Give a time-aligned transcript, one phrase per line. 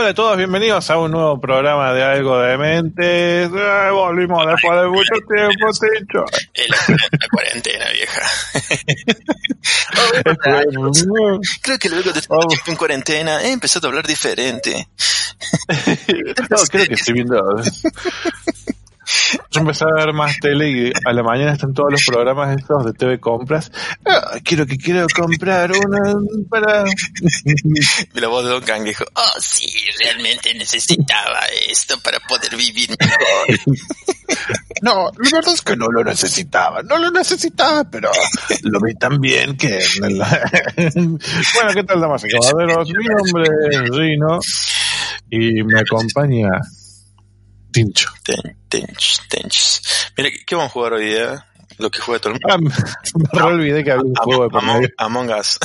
[0.00, 3.50] Hola a todos, bienvenidos a un nuevo programa de Algo de Mentes.
[3.52, 6.24] Ay, volvimos después de mucho tiempo, Tincho.
[6.70, 8.22] la cuarentena, vieja.
[11.60, 12.48] Creo que luego de oh.
[12.66, 14.88] en cuarentena he empezado a hablar diferente.
[16.48, 17.38] no, creo que estoy viendo
[19.50, 22.84] yo empecé a ver más tele y a la mañana están todos los programas estos
[22.84, 23.70] de TV Compras.
[24.06, 26.14] Ah, quiero que quiero comprar una
[26.48, 26.84] para...
[28.14, 29.68] Y la voz de Don Kang dijo, oh sí,
[29.98, 33.76] realmente necesitaba esto para poder vivir mejor.
[34.82, 38.10] No, la verdad es que no lo necesitaba, no lo necesitaba, pero
[38.62, 39.78] lo vi tan bien que...
[40.00, 42.88] bueno, ¿qué tal, damas y caballeros?
[42.88, 44.38] Mi nombre es Rino
[45.28, 46.48] y me acompaña
[47.70, 48.10] Tincho.
[48.68, 49.80] Tinch, Tinch.
[50.16, 51.46] Mira, ¿qué vamos a jugar hoy día?
[51.78, 52.74] Lo que juega todo el mundo.
[53.32, 55.58] Ah, me olvidé que había un juego de Among, Among Us.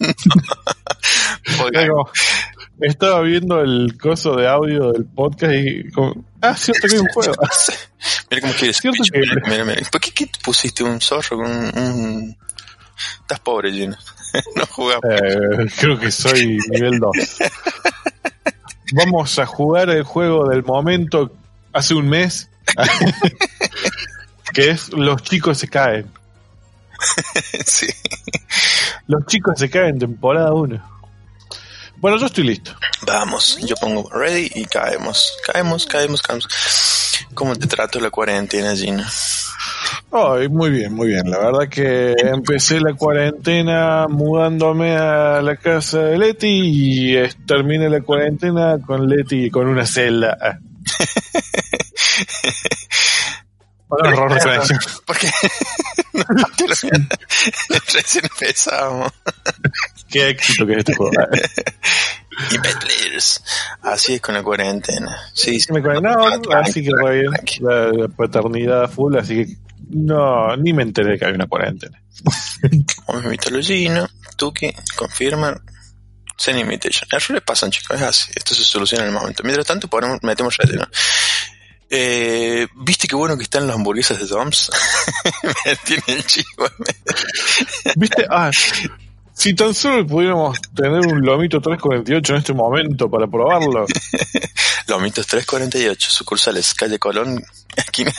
[2.80, 7.08] estaba viendo el coso de audio del podcast y como, ah, cierto que hay un
[7.08, 7.34] juego.
[8.30, 8.78] mira cómo quieres.
[8.78, 9.20] Cierto que...
[9.20, 12.36] Mira, mira, ¿Por qué, qué pusiste un zorro con un,
[13.20, 13.96] Estás pobre, Gino.
[14.56, 15.04] no jugamos.
[15.04, 17.10] Eh, creo que soy nivel 2
[18.92, 21.32] vamos a jugar el juego del momento
[21.72, 22.48] hace un mes,
[24.52, 26.10] que es Los chicos se caen.
[27.64, 27.86] sí.
[29.06, 30.90] Los chicos se caen, temporada 1.
[31.96, 32.74] Bueno, yo estoy listo.
[33.06, 35.32] Vamos, yo pongo ready y caemos.
[35.46, 36.48] Caemos, caemos, caemos.
[37.34, 39.08] ¿Cómo te trato la cuarentena, Gina?
[40.12, 41.30] Ay, muy bien, muy bien.
[41.30, 48.00] La verdad que empecé la cuarentena mudándome a la casa de Leti y terminé la
[48.00, 50.36] cuarentena con Leti con una celda.
[53.90, 54.78] Un error de conexión.
[55.06, 55.28] Porque
[57.92, 59.12] recién empezamos.
[60.08, 61.12] Qué éxito que es este juego.
[62.50, 63.42] y Players.
[63.82, 65.16] Así es con la cuarentena.
[65.34, 67.32] Sí, sí me no, así que va bien.
[67.60, 69.56] La, paternidad full, así que
[69.90, 72.00] no, ni me enteré que había una cuarentena.
[73.06, 75.60] Vamos mitología, Tuki, confirman.
[76.36, 77.06] Send invitation.
[77.12, 78.32] Errores pasan, chicos, es así.
[78.34, 79.42] Esto se soluciona en el momento.
[79.42, 80.88] Mientras tanto, ponemos, metemos relleno.
[81.90, 84.70] Eh, ¿Viste qué bueno que están las hamburguesas de Dom's?
[85.42, 86.66] Me tiene el chivo.
[87.96, 88.26] ¿Viste?
[88.30, 88.50] Ah,
[89.40, 93.86] si tan solo pudiéramos tener un Lomito 348 en este momento para probarlo.
[94.86, 97.42] Lomitos 348, sucursales, calle Colón,
[97.76, 98.12] esquina.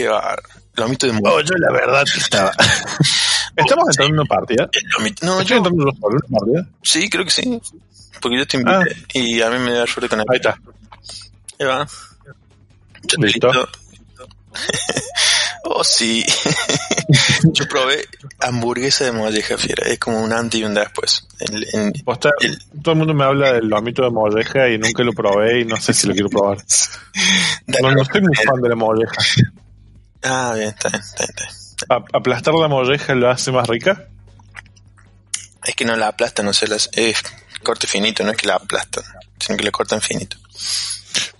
[0.00, 0.34] Qué va.
[0.76, 2.50] Lomito de Oh, yo la verdad estaba.
[3.56, 4.70] ¿Estamos entrando en una partida?
[5.20, 5.56] No, yo...
[5.56, 6.66] entrando en una partida?
[6.82, 7.60] Sí, creo que sí.
[8.18, 9.08] Porque yo te invité ah.
[9.12, 10.26] y a mí me da suerte con él.
[10.30, 10.58] Ahí está.
[11.58, 11.86] Ahí va.
[13.18, 13.50] Listo.
[15.62, 16.24] Oh, sí.
[17.52, 18.04] Yo probé
[18.40, 19.86] hamburguesa de molleja fiera.
[19.86, 21.28] Es como un antes y un después.
[22.82, 25.76] todo el mundo me habla del lomito de molleja y nunca lo probé y no
[25.76, 26.58] sé si lo quiero probar.
[27.82, 29.12] no, no estoy muy fan de la molleja.
[30.22, 32.04] Ah, bien, está bien, está bien.
[32.12, 34.08] ¿Aplastar la molleja lo hace más rica?
[35.64, 37.22] Es que no la aplastan, no sé, es
[37.62, 39.04] corte finito, no es que la aplastan,
[39.38, 40.36] sino que le cortan finito.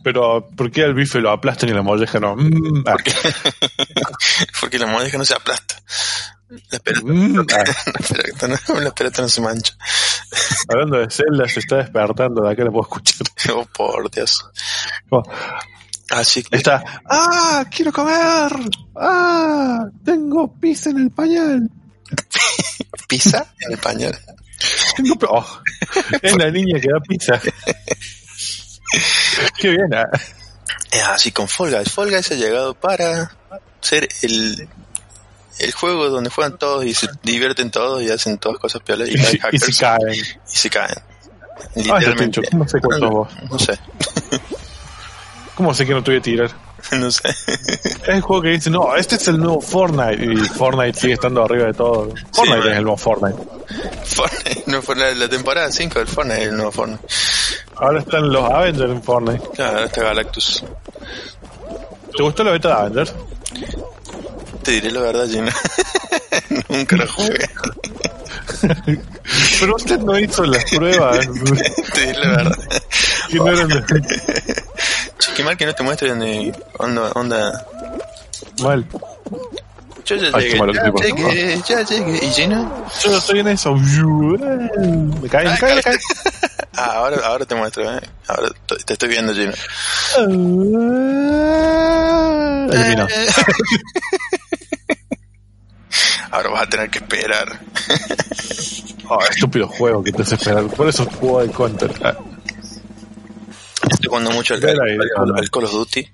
[0.03, 2.37] Pero, ¿por qué el bife lo aplastan y la molleja no?
[2.37, 2.97] Mm, ah.
[4.61, 5.77] Porque la molleja no se aplasta.
[6.71, 7.65] La pelota, mm, ah.
[8.81, 9.75] la, pelota no, se mancha.
[10.69, 13.27] Hablando de Zelda, se está despertando, de acá la puedo escuchar.
[13.55, 14.45] Oh, por Dios.
[16.11, 16.57] Así que...
[16.57, 17.65] Está, ¡ah!
[17.71, 18.53] ¡Quiero comer!
[18.97, 19.87] ¡ah!
[20.05, 21.71] Tengo pizza en el pañal.
[23.09, 24.19] ¿Pizza en el pañal?
[24.97, 25.17] Tengo...
[25.29, 25.47] Oh,
[26.21, 27.41] es la niña que da pizza.
[29.59, 29.93] Qué bien.
[29.93, 31.01] ¿eh?
[31.07, 31.93] Así con Fall Guys.
[31.93, 33.31] Fall Guys ha llegado para
[33.81, 34.69] ser el,
[35.59, 39.09] el juego donde juegan todos y se divierten todos y hacen todas cosas peores.
[39.09, 40.15] Y, y, se caen.
[40.15, 40.97] Y se caen.
[41.77, 42.43] Literalmente.
[42.51, 43.29] ¿Cómo sé cuántos vos?
[43.49, 43.79] No sé.
[45.55, 46.51] ¿Cómo sé que no te voy a tirar?
[46.93, 47.29] no sé.
[47.29, 50.25] Es el juego que dice, no, este es el nuevo Fortnite.
[50.25, 52.13] Y Fortnite sigue estando arriba de todo.
[52.33, 53.39] Fortnite es el nuevo Fortnite.
[54.05, 57.05] Fortnite, no fue la, la temporada 5 del Fortnite, el nuevo Fortnite.
[57.77, 59.49] Ahora están los Avengers en Fortnite.
[59.55, 60.65] Claro, ahora está Galactus.
[62.17, 63.15] ¿Te gustó la beta de Avengers?
[64.63, 65.55] Te diré la verdad, Gina.
[66.69, 67.49] Nunca la jugué.
[69.61, 71.29] Pero usted no hizo las pruebas.
[71.95, 72.59] Te diré la verdad.
[73.29, 73.71] Que no eran
[75.37, 77.67] qué mal que no te muestren de onda, onda.
[78.63, 78.87] Mal.
[80.05, 80.65] Yo ya llegué, ya
[81.15, 82.27] llegué, ya llegué.
[82.27, 82.69] ¿Y Gina?
[83.03, 83.75] Yo estoy en eso.
[83.75, 85.99] Me cae, me cae, me cae.
[86.73, 88.01] Ah, ahora, ahora te muestro, ¿eh?
[88.29, 88.49] Ahora
[88.87, 89.53] te estoy viendo, Gino.
[92.73, 93.09] Eliminado.
[96.31, 97.61] ahora vas a tener que esperar.
[99.09, 100.65] Oh, estúpido juego que te hace esperar.
[100.69, 101.93] Por eso juego de Counter.
[103.89, 106.09] Estoy jugando mucho el, el- Call of Duty.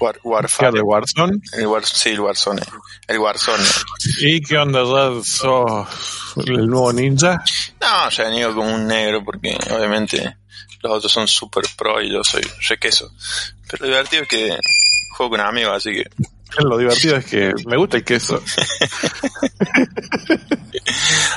[0.00, 0.72] War, ¿Qué Warfare.
[0.72, 1.38] de Warzone?
[1.54, 2.62] El War, sí, el Warzone.
[3.08, 3.64] El Warzone.
[4.20, 4.84] ¿Y qué onda?
[4.84, 5.88] ¿Ya sos
[6.46, 7.42] el nuevo ninja?
[7.80, 10.36] No, ya he venido como un negro porque obviamente
[10.82, 13.10] los otros son super pro y yo soy re queso.
[13.68, 14.56] Pero lo divertido es que
[15.16, 16.04] juego con amigos, así que
[16.64, 18.42] Lo divertido es que me gusta el queso.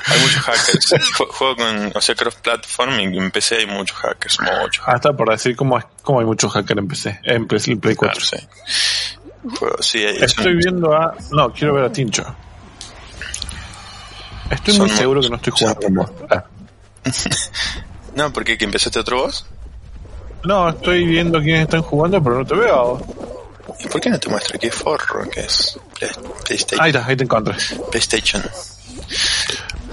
[0.06, 0.94] hay muchos hackers.
[1.18, 5.30] Jue- juego con, o sea, cross-platform y en PC hay muchos hackers, muchos Hasta por
[5.30, 7.20] decir cómo, es- cómo hay muchos hackers en PC.
[7.24, 8.20] En Play, Play 4.
[8.22, 8.30] hackers.
[8.42, 9.58] sí.
[9.58, 11.16] Juego- sí, hay- Estoy viendo a.
[11.32, 12.24] No, quiero ver a Tincho.
[14.50, 15.28] Estoy Son muy seguro muchos.
[15.28, 16.12] que no estoy jugando con vos.
[16.30, 16.44] Ah.
[18.16, 19.46] No, porque que empezaste otro voz.
[20.44, 23.00] No, estoy viendo quiénes están jugando, pero no te veo.
[23.84, 25.78] ¿Y por qué no te muestra qué forro que es?
[25.98, 26.12] Play-
[26.46, 26.82] PlayStation.
[26.84, 27.56] Ahí está, ahí te encontré.
[27.90, 28.44] PlayStation.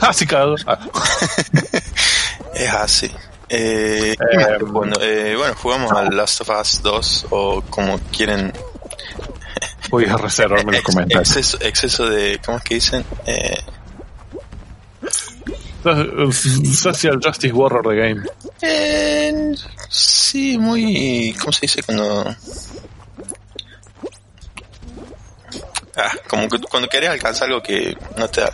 [0.01, 0.57] Ah, sí, cagado.
[0.67, 0.79] Ah.
[2.55, 3.11] Es así.
[3.49, 5.01] Eh, ¿qué más estoy jugando?
[5.03, 8.53] Eh, bueno, jugamos al Last of Us 2 o como quieren.
[9.91, 11.37] Voy a reservarme los comentarios.
[11.37, 12.41] exceso, exceso de.
[12.45, 13.05] ¿Cómo es que dicen?
[13.27, 13.59] Eh,
[16.75, 18.23] Social Justice Warrior the Game.
[18.63, 19.55] eh,
[19.89, 21.35] sí, muy.
[21.41, 22.35] ¿Cómo se dice cuando.?
[25.99, 28.53] Ah, como que cuando querés alcanzar algo que no te da.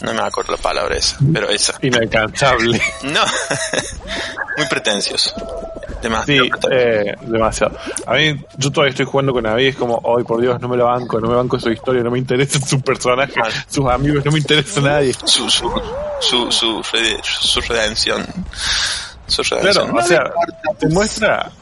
[0.00, 1.74] No me acuerdo la palabra esa, pero esa.
[1.82, 2.80] Inalcanzable.
[3.04, 3.20] No,
[4.56, 5.32] muy pretencioso.
[6.02, 7.78] Demasiado eh, demasiado.
[8.06, 10.76] A mí, yo todavía estoy jugando con Navi, es como, ay, por Dios, no me
[10.76, 13.52] lo banco, no me banco su historia, no me interesa su personaje, Mal.
[13.68, 15.14] sus amigos, no me interesa nadie.
[15.24, 15.70] su, su,
[16.20, 18.26] su, su, su redención.
[19.28, 19.86] Su redención.
[19.92, 20.32] Claro, o sea,
[20.80, 21.52] te muestra.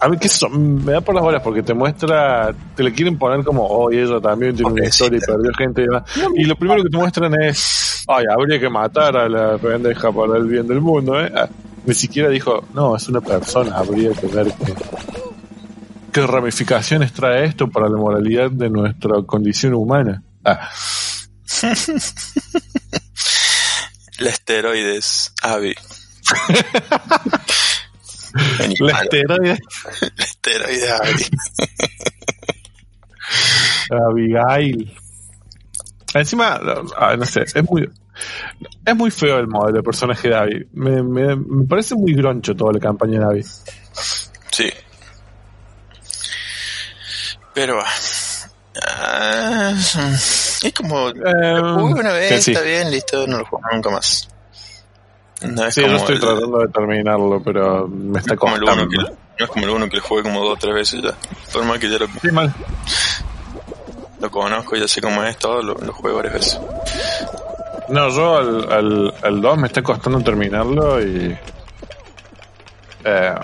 [0.00, 2.54] A mí, qué sé yo, me da por las bolas porque te muestra.
[2.76, 5.82] Te le quieren poner como, oh, y ella también tiene una historia y perdió gente
[5.82, 6.04] y demás.
[6.36, 10.36] Y lo primero que te muestran es, ay, habría que matar a la pendeja para
[10.36, 11.32] el bien del mundo, ¿eh?
[11.34, 11.48] Ah,
[11.84, 14.74] Ni siquiera dijo, no, es una persona, habría que ver qué,
[16.12, 20.22] qué ramificaciones trae esto para la moralidad de nuestra condición humana.
[20.44, 20.68] Ah,
[24.20, 25.74] La esteroides, Abby.
[28.80, 29.58] La esteroide
[30.16, 31.24] La esteroides, Abby.
[33.90, 34.96] Abigail.
[36.14, 36.60] Encima,
[37.18, 37.88] no sé, es muy
[38.84, 40.68] es muy feo el modelo de personaje de Abby.
[40.72, 43.44] Me, me, me parece muy groncho toda la campaña de Abby.
[44.50, 44.72] Sí.
[47.54, 47.80] Pero.
[48.82, 51.10] ah, es como.
[51.10, 52.52] Lo jugué una vez, sí.
[52.52, 54.28] está bien, listo, no lo juego nunca más.
[55.42, 58.88] No es Sí, yo estoy el- tratando de terminarlo, pero me está no es costando.
[58.88, 59.06] que, no
[59.38, 61.12] es como el uno que lo jugué como dos o tres veces ya.
[61.52, 62.52] Por más que ya lo, Sí, mal.
[64.20, 66.60] lo conozco, ya sé cómo es todo, lo, lo juego varias veces.
[67.88, 71.36] No, yo al, al, al 2 me está costando terminarlo y.
[73.04, 73.34] eh,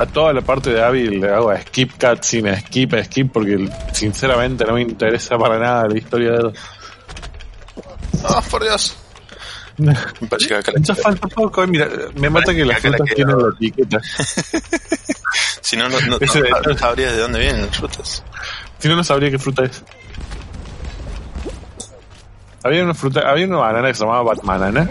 [0.00, 3.68] a toda la parte de Abby le hago a skip cutscene, a skip, skip, porque
[3.92, 6.52] sinceramente no me interesa para nada la historia de él.
[8.22, 8.96] ¡Oh, por Dios!
[9.78, 14.00] Ya falta poco, eh, mira, me mata que las frutas tienen la etiqueta.
[15.60, 18.22] Si no, no, no, no- no sabrías de dónde vienen las frutas.
[18.78, 19.82] Si no, no sabría qué fruta es.
[22.64, 24.88] Había una fruta, había una banana que se llamaba Batmanana.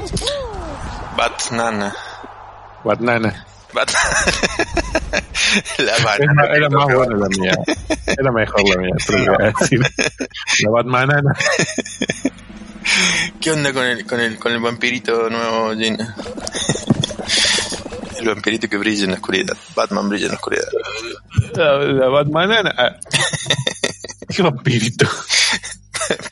[1.18, 1.94] Batnana.
[2.84, 3.46] Batnana.
[3.74, 3.92] Bat
[5.80, 6.34] la banana.
[6.34, 7.52] más- era más buena la mía.
[8.06, 9.80] Era mejor la mía, pero voy a decir.
[10.64, 11.34] La Batmanana.
[13.42, 16.16] ¿Qué onda con el, con el, con el vampirito nuevo, Gina?
[18.20, 19.56] El vampirito que brilla en la oscuridad.
[19.76, 20.68] Batman brilla en la oscuridad.
[21.54, 22.74] La, la Batmanana.
[22.76, 22.96] Ah.
[24.36, 25.08] Qué vampirito.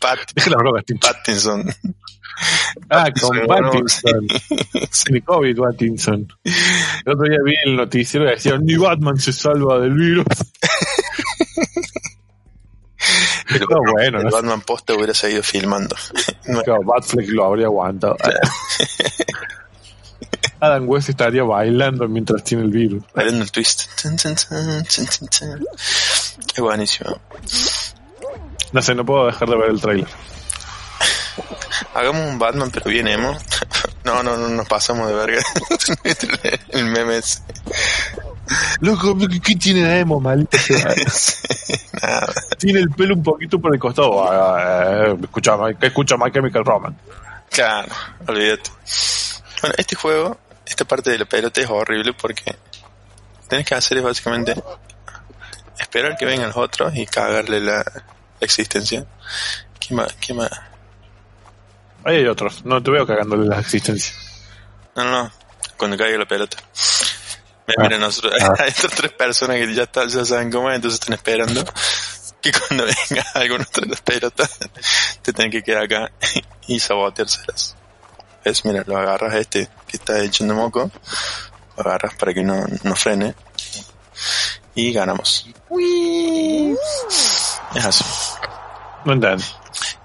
[0.01, 0.97] Pat, Deja la droga, Tim.
[0.97, 1.63] Pattinson.
[2.89, 4.27] Ah, con Pattinson.
[5.11, 6.27] Ni COVID, Pattinson.
[6.43, 10.25] El otro día vi el noticiero y decían, ni Batman se salva del virus.
[13.69, 14.29] No, bueno, el.
[14.29, 15.95] Batman posta hubiera seguido filmando.
[16.63, 18.15] Claro, Batfleck lo habría aguantado.
[20.59, 23.03] Adam West estaría bailando mientras tiene el virus.
[23.13, 23.83] Bailando el twist.
[26.55, 27.19] Es buenísimo.
[28.71, 30.07] No sé, no puedo dejar de ver el trailer.
[31.93, 33.37] Hagamos un Batman, pero bien emo.
[34.03, 35.41] No, no, no nos pasamos de verga.
[36.69, 37.41] el meme es.
[38.81, 40.21] Loco, ¿qué, tiene de emo?
[40.21, 40.45] Nada.
[42.57, 44.23] Tiene el pelo un poquito por el costado.
[44.29, 46.99] Ah, eh, escucha, My- escucha My Chemical Romance.
[47.49, 47.87] Claro,
[48.27, 48.69] olvídate.
[49.61, 52.55] Bueno, este juego, esta parte de la pelota es horrible porque
[53.47, 54.55] tenés que hacer es básicamente
[55.79, 57.83] esperar que vengan los otros y cagarle la
[58.39, 59.05] existencia.
[59.79, 60.13] ¿Qué más?
[60.13, 60.49] ¿Qué más?
[62.03, 62.63] Ahí hay otros.
[62.65, 64.13] No te veo cagándole la existencia.
[64.95, 65.31] No, no, no.
[65.77, 66.57] Cuando caiga la pelota.
[67.77, 67.99] Mira, Ah.
[67.99, 68.53] nosotros, Ah.
[68.59, 71.63] hay otras tres personas que ya, están, ya saben cómo es, entonces están esperando
[72.41, 74.57] que cuando venga alguno de las pelotas
[75.21, 76.11] te tienen que quedar acá
[76.67, 77.75] y saboteárselas.
[78.43, 78.63] ¿Ves?
[78.65, 80.91] Mira, lo agarras a este que está echando moco,
[81.77, 83.33] lo agarras para que no, no frene
[84.75, 85.47] y ganamos.
[87.73, 88.03] Es así.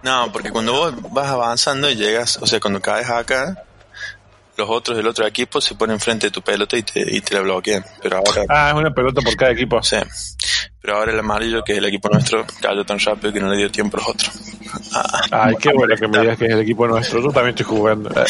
[0.03, 3.63] No, porque cuando vos vas avanzando y llegas, o sea, cuando caes acá,
[4.61, 7.35] los otros del otro equipo se ponen frente de tu pelota y te, y te
[7.35, 7.85] la bloquean.
[8.03, 9.83] Pero ahora, Ah, es una pelota por cada equipo.
[9.83, 10.07] sea,
[10.81, 13.57] pero ahora el amarillo, que es el equipo nuestro, cayó tan rápido que no le
[13.57, 14.31] dio tiempo a los otros.
[14.95, 17.21] Ah, Ay, qué bueno que me digas que es el equipo nuestro.
[17.21, 18.11] Yo también estoy jugando.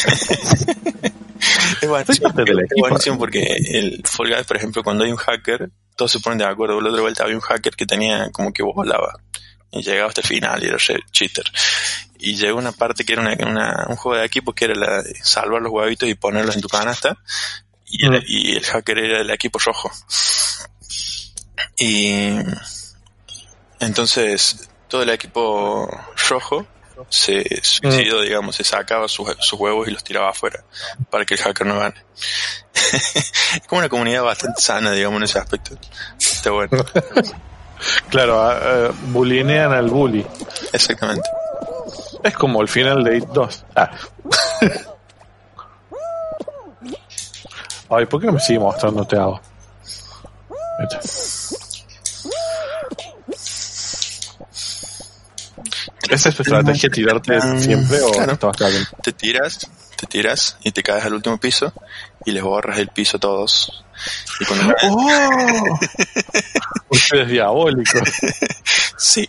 [1.81, 6.11] Es buenísimo, es buenísimo porque el Fall Guys, por ejemplo, cuando hay un hacker, todos
[6.11, 6.79] se ponen de acuerdo.
[6.79, 9.13] La otra vuelta había un hacker que tenía como que volaba
[9.71, 10.77] y llegaba hasta el final y era
[11.11, 11.45] cheater.
[12.23, 15.01] Y llegó una parte que era una, una- un juego de equipo que era la
[15.01, 17.17] de salvar los huevitos y ponerlos en tu canasta.
[17.87, 18.19] Y, Mm.
[18.27, 19.91] y el hacker era del equipo rojo.
[21.77, 22.29] Y
[23.79, 25.89] entonces todo el equipo
[26.29, 26.65] rojo
[27.09, 30.63] se suicidó, digamos, se sacaba sus, sus huevos y los tiraba afuera
[31.09, 31.95] para que el hacker no gane.
[32.93, 35.75] es como una comunidad bastante sana, digamos, en ese aspecto.
[36.19, 36.85] Está bueno,
[38.09, 40.25] claro, ah, eh, bulinean al bully.
[40.71, 41.27] exactamente.
[42.23, 43.65] Es como el final de It 2.
[43.75, 43.91] Ah.
[47.89, 49.41] Ay, ¿por qué no me sigue mostrando te hago?
[56.09, 58.33] ¿Esa es tu estrategia, tirarte siempre o Claro.
[58.33, 58.89] estabas cagando?
[59.01, 59.59] Te tiras,
[59.95, 61.71] te tiras y te caes al último piso
[62.25, 63.83] y les borras el piso a todos.
[64.39, 65.79] Y cuando ¡Oh!
[66.89, 67.99] Usted es diabólico.
[69.03, 69.27] Sí.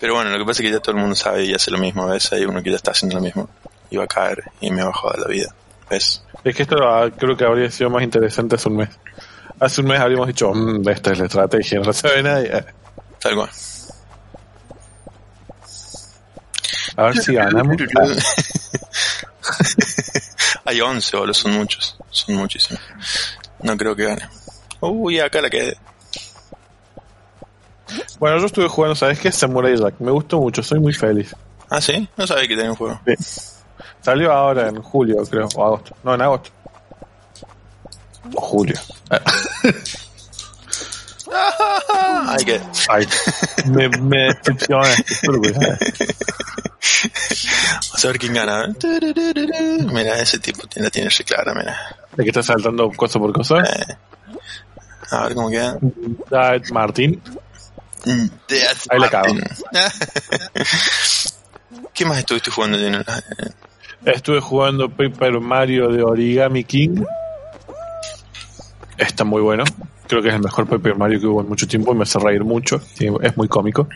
[0.00, 1.78] Pero bueno, lo que pasa es que ya todo el mundo sabe y hace lo
[1.78, 2.08] mismo.
[2.08, 2.32] ¿Ves?
[2.32, 3.48] Hay uno que ya está haciendo lo mismo.
[3.90, 5.54] Y va a caer y me va a joder la vida.
[5.90, 6.22] ¿Ves?
[6.42, 8.88] Es que esto ah, creo que habría sido más interesante hace un mes.
[9.60, 12.64] Hace un mes habríamos dicho, "Mm, esta es la estrategia, no lo sabe nadie.
[13.20, 13.50] Tal cual.
[16.96, 17.76] A ver si ganamos.
[20.64, 21.96] Hay 11, boludo, son muchos.
[22.10, 22.82] Son muchísimos.
[23.62, 24.28] No creo que gane.
[24.80, 25.76] Uy, acá la quedé.
[28.18, 29.32] Bueno, yo estuve jugando, ¿sabes qué?
[29.32, 29.94] Samurai Jack.
[30.00, 31.34] Me gustó mucho, soy muy feliz.
[31.68, 33.00] Ah, sí, no sabía que tenía un juego.
[34.00, 35.94] Salió ahora en julio, creo, o agosto.
[36.02, 36.50] No, en agosto.
[38.34, 38.76] O julio.
[42.26, 42.60] Ay, que.
[42.88, 43.06] Ay,
[43.66, 44.88] me, me decepciona.
[47.92, 48.64] Vamos a ver quién gana.
[48.64, 48.74] ¿eh?
[49.92, 51.76] Mira, ese tipo la tiene re clara, mira.
[52.16, 53.58] ¿De que estás saltando cosa por cosa?
[53.58, 53.96] Eh,
[55.10, 55.78] a ver cómo queda.
[56.72, 57.20] Martín.
[58.06, 59.34] Ahí la cago.
[61.94, 62.78] ¿Qué más estuviste jugando?
[64.04, 67.04] Estuve jugando Paper Mario de Origami King.
[68.96, 69.64] Está muy bueno.
[70.06, 72.18] Creo que es el mejor Paper Mario que hubo en mucho tiempo y me hace
[72.18, 72.80] reír mucho.
[73.22, 73.88] Es muy cómico.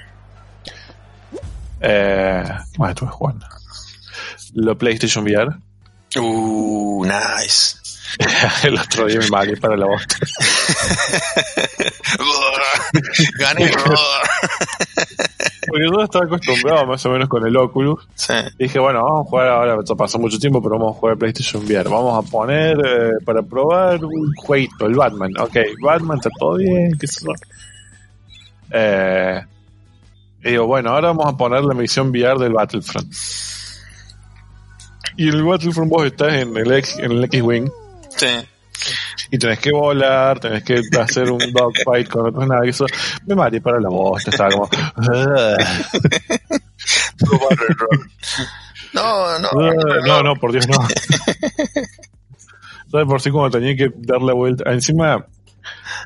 [1.80, 3.46] Eh, ¿qué más estuve jugando?
[4.54, 5.56] Lo PlayStation VR.
[6.16, 7.78] Uh, nice.
[8.64, 10.06] el otro día me malé para la voz.
[13.38, 13.70] Gané.
[15.66, 18.06] Porque yo estaba acostumbrado más o menos con el Oculus.
[18.14, 18.34] sí.
[18.58, 21.88] Dije, bueno, vamos a jugar ahora, pasó mucho tiempo, pero vamos a jugar PlayStation VR.
[21.88, 25.32] Vamos a poner eh, para probar un jueguito, el Batman.
[25.40, 27.32] Ok, Batman está todo bien, qué sé yo.
[28.70, 29.42] Eh,
[30.44, 33.12] y digo, bueno, ahora vamos a poner la misión VR del Battlefront.
[35.16, 37.70] Y el Battlefront vos estás en el, X, en el X-Wing
[38.16, 38.26] Sí.
[39.30, 42.82] y tenés que volar, tenés que hacer un dogfight con otros naves.
[43.26, 44.68] me mareé para la voz, estaba como.
[48.92, 49.48] No, no.
[50.06, 50.76] no, no, por Dios, no.
[52.90, 54.70] ¿Sabes por sí cuando tenía que dar la vuelta?
[54.70, 55.26] Encima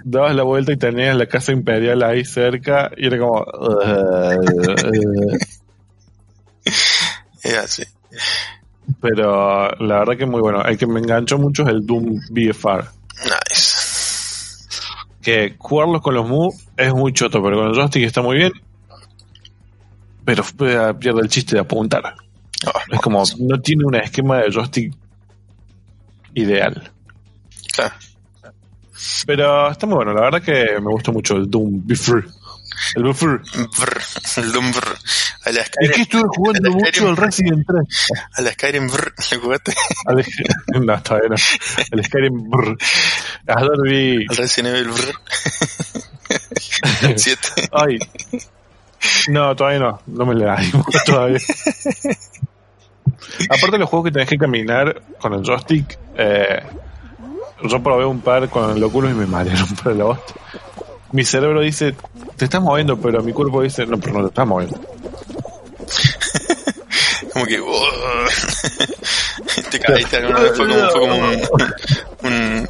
[0.04, 3.44] dabas la vuelta y tenías la casa imperial ahí cerca y era como.
[7.62, 7.84] Así.
[9.00, 10.62] Pero la verdad que muy bueno.
[10.62, 12.84] El que me enganchó mucho es el Doom BFR.
[13.24, 14.68] Nice.
[15.22, 18.52] Que jugarlos con los Move es muy choto, pero con el joystick está muy bien.
[20.24, 22.14] Pero eh, pierde el chiste de apuntar.
[22.66, 24.94] Oh, Es como, no tiene un esquema de joystick
[26.34, 26.90] ideal.
[27.74, 27.94] claro.
[29.26, 32.24] Pero está muy bueno, la verdad que me gustó mucho el Doom Before.
[32.96, 33.38] El Before.
[33.78, 34.02] Brr,
[34.38, 34.98] el Doom brr.
[35.48, 37.08] A la Es que Skyrim, estuve jugando mucho Skyrim.
[37.10, 38.10] el Resident 3.
[38.36, 39.72] a la Skyrim brr, ¿le jugaste?
[40.06, 40.26] Al-
[40.86, 41.36] no, todavía no.
[41.90, 42.50] El Skyrim.
[42.50, 42.76] brr.
[43.46, 44.26] Ayer vi.
[44.28, 45.14] Al Resident Evil brr.
[47.18, 47.48] 7.
[47.72, 47.98] Ay.
[49.28, 50.00] No, todavía no.
[50.06, 51.38] No me le animo todavía.
[53.50, 56.62] Aparte de los juegos que tenés que caminar con el joystick, eh,
[57.64, 60.30] yo probé un par con el Oculus y me marearon por el host.
[61.12, 61.94] Mi cerebro dice,
[62.36, 64.78] te estás moviendo, pero mi cuerpo dice, no, pero no te estás moviendo.
[67.32, 67.60] como que.
[67.60, 67.70] "Wow".
[69.70, 70.52] te caíste alguna vez.
[70.56, 71.40] Fue como, fue como un,
[72.24, 72.68] un,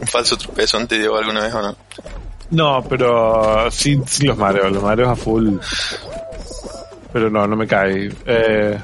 [0.00, 1.76] un falso tropezón, te dio alguna vez o no.
[2.50, 5.56] No, pero sí, sí los mareos, los mareos a full.
[7.12, 8.08] Pero no, no me cae.
[8.24, 8.78] Eh,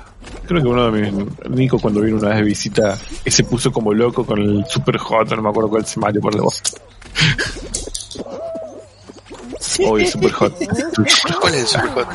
[0.47, 1.12] creo que uno de mis...
[1.51, 5.31] Nico cuando vino una vez de visita, se puso como loco con el Super Hot,
[5.31, 6.61] no me acuerdo cuál es Mario por la voz.
[9.88, 10.54] Oye, Super Hot.
[11.40, 12.09] ¿Cuál es el Superhot?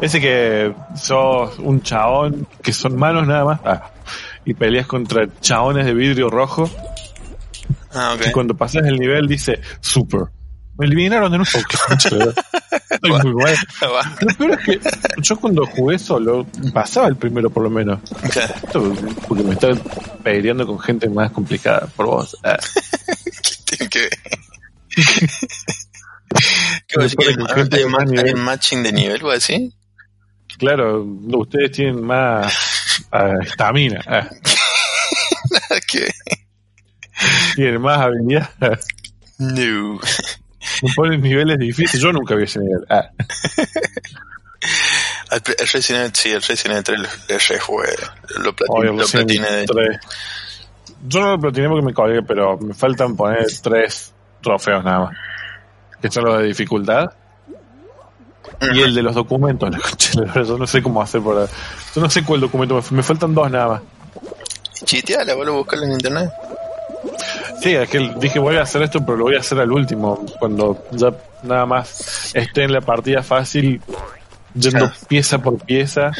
[0.00, 3.90] Ese que sos un chabón, que son manos nada más, ah,
[4.44, 6.70] y peleas contra chabones de vidrio rojo,
[7.92, 8.32] Ah, y ok.
[8.32, 10.24] cuando pasas el nivel dice Super.
[10.76, 11.50] Me eliminaron de nuevo.
[11.86, 12.44] Concha de verdad.
[12.90, 13.56] Estoy muy bueno.
[14.20, 14.80] Lo peor es que
[15.22, 18.00] yo cuando jugué solo, pasaba el primero por lo menos.
[18.24, 18.92] Esto
[19.28, 19.74] porque me estaba
[20.24, 22.36] peleando con gente más complicada por vos.
[22.42, 22.56] Ah,
[23.42, 24.10] ¿Qué tiene que ver?
[26.86, 29.72] ¿Qué que con hay, gente hay- más hay matching de nivel, ¿vos decís?
[30.58, 34.30] claro, ustedes tienen más ah, estamina, ver.
[37.54, 38.50] tienen más habilidad.
[39.38, 39.98] No.
[40.82, 42.00] Me ponen niveles difíciles.
[42.02, 42.84] Yo nunca vi ese nivel.
[42.88, 43.10] Ah,
[45.42, 47.88] pre- El Resident Evil, sí, el Resident Evil 3 lo- lo rejugué.
[48.38, 49.66] Lo, plati- obvio, lo platiné de.
[51.06, 54.12] Yo no lo platiné porque me colgué, pero me faltan poner tres
[54.42, 55.16] trofeos nada más.
[56.12, 57.10] Los de dificultad.
[58.72, 61.46] Y el de los documentos, la concha yo no sé cómo hacer para...
[61.94, 63.82] Yo no sé cuál documento, me, me faltan dos nada más.
[64.84, 66.30] Chiteala, vuelvo a buscarlo en internet.
[67.60, 70.24] Sí, es que dije voy a hacer esto, pero lo voy a hacer al último,
[70.38, 71.12] cuando ya
[71.42, 73.80] nada más esté en la partida fácil,
[74.54, 74.92] yendo Ah.
[75.08, 76.10] pieza por pieza,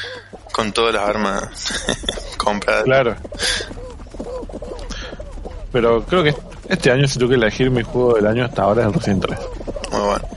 [0.52, 1.84] Con todas las armas
[2.38, 2.84] compradas.
[2.84, 3.16] claro.
[5.72, 6.34] Pero creo que
[6.68, 9.26] este año si tengo que elegir mi juego del año hasta ahora es el Resident
[9.26, 9.38] 3.
[9.92, 10.28] Muy bueno.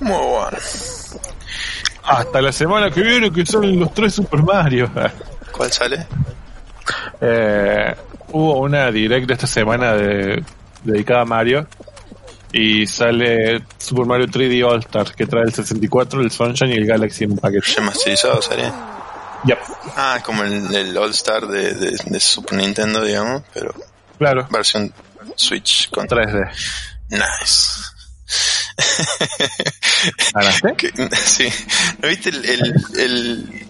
[0.00, 0.58] Muy bueno.
[2.04, 4.90] Hasta la semana que viene que son los tres Super Mario.
[5.52, 6.06] ¿Cuál sale?
[7.20, 7.94] Eh,
[8.32, 10.44] hubo una direct esta semana de,
[10.84, 11.66] dedicada a Mario
[12.52, 16.86] y sale Super Mario 3D All Star que trae el 64, el Sunshine y el
[16.86, 17.66] Galaxy en un paquete.
[17.76, 18.70] Remasterizado sale.
[19.44, 19.58] Yep,
[19.96, 23.74] Ah, como el, el All Star de, de, de Super Nintendo, digamos, pero
[24.18, 24.92] claro, versión
[25.36, 26.50] Switch con 3D.
[27.10, 27.82] Nice.
[30.34, 30.74] ¿Ganaste?
[30.76, 31.48] Que- sí.
[32.02, 33.66] ¿No viste el, el, el,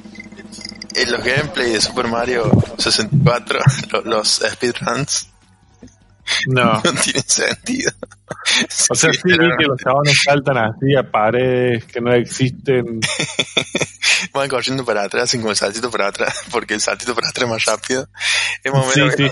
[0.95, 3.61] el- los gameplay de Super Mario 64?
[3.91, 5.29] Los, los speedruns
[6.47, 6.75] No.
[6.85, 7.93] no tienen sentido.
[8.91, 13.01] O sea, sí vi que los chabones saltan así a paredes que no existen.
[14.33, 17.45] Van corriendo para atrás, hacen como el saltito para atrás, porque el saltito para atrás
[17.45, 18.09] es más rápido.
[18.65, 19.31] Es más Sí, sí.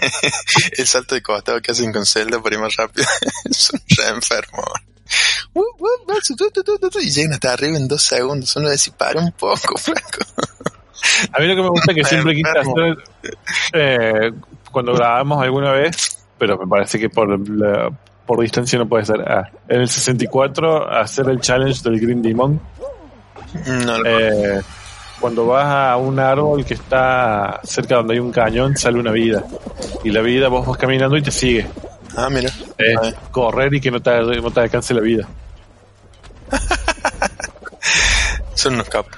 [0.78, 3.06] el salto de costado que hacen con Zelda para ir más rápido.
[3.50, 4.64] Son re enfermos.
[5.52, 8.54] Uh, uh, uh, Y llegan hasta arriba en dos segundos.
[8.56, 10.24] Uno dice, para un poco, flaco.
[11.32, 12.96] A mí lo que me gusta es que siempre quise hacer
[13.72, 14.32] eh,
[14.70, 17.90] cuando grabamos alguna vez, pero me parece que por la-
[18.26, 19.20] por distancia no puede ser.
[19.20, 22.60] Ah, en el 64 hacer el challenge del Green Demon.
[23.66, 24.06] No, no.
[24.08, 24.60] Eh,
[25.20, 29.44] cuando vas a un árbol que está cerca donde hay un cañón, sale una vida.
[30.02, 31.66] Y la vida vos vas caminando y te sigue.
[32.16, 32.50] Ah, mira.
[33.30, 35.28] Correr y que no te, no te alcance la vida.
[38.54, 39.12] Son unos capos.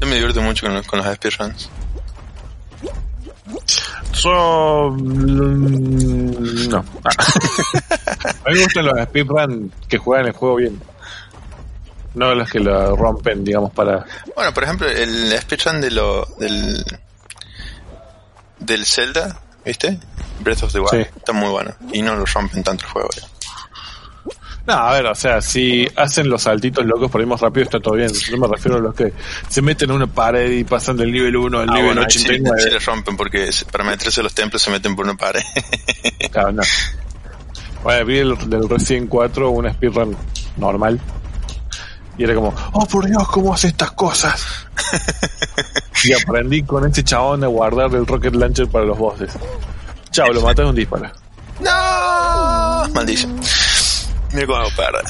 [0.00, 1.70] Yo me divierto mucho con los, con los speedruns.
[4.12, 4.90] Yo.
[4.96, 6.78] mm, No.
[8.44, 10.80] A mí me gustan los speedrun que juegan el juego bien.
[12.14, 14.04] No los que lo rompen, digamos, para.
[14.34, 16.84] Bueno, por ejemplo, el speedrun de lo, del,
[18.58, 19.98] del Zelda, ¿viste?
[20.40, 20.90] Breath of the Wild.
[21.04, 21.10] Sí.
[21.16, 21.72] Está muy bueno.
[21.92, 23.08] Y no lo rompen tanto el juego.
[23.16, 23.20] eh.
[24.70, 27.80] No, a ver, o sea, si hacen los saltitos locos por ir más rápido, está
[27.80, 28.08] todo bien.
[28.12, 29.12] Yo me refiero a los que
[29.48, 32.06] se meten en una pared y pasan del nivel 1 al Ah, nivel bueno, ahí
[32.10, 32.62] sí, 89.
[32.62, 35.42] sí le rompen porque para meterse los templos se meten por una pared.
[36.30, 36.62] Claro, no.
[37.82, 40.16] Bueno, vi el del Resident 4 una speedrun
[40.56, 41.00] normal.
[42.16, 44.68] Y era como, oh por Dios, ¿cómo hace estas cosas?
[46.04, 49.32] y aprendí con ese chabón a guardar el rocket launcher para los bosses.
[50.12, 51.10] Chao, lo maté de un disparo.
[51.58, 52.88] ¡No!
[52.94, 53.40] Maldición.
[54.32, 55.04] Mira cómo perder.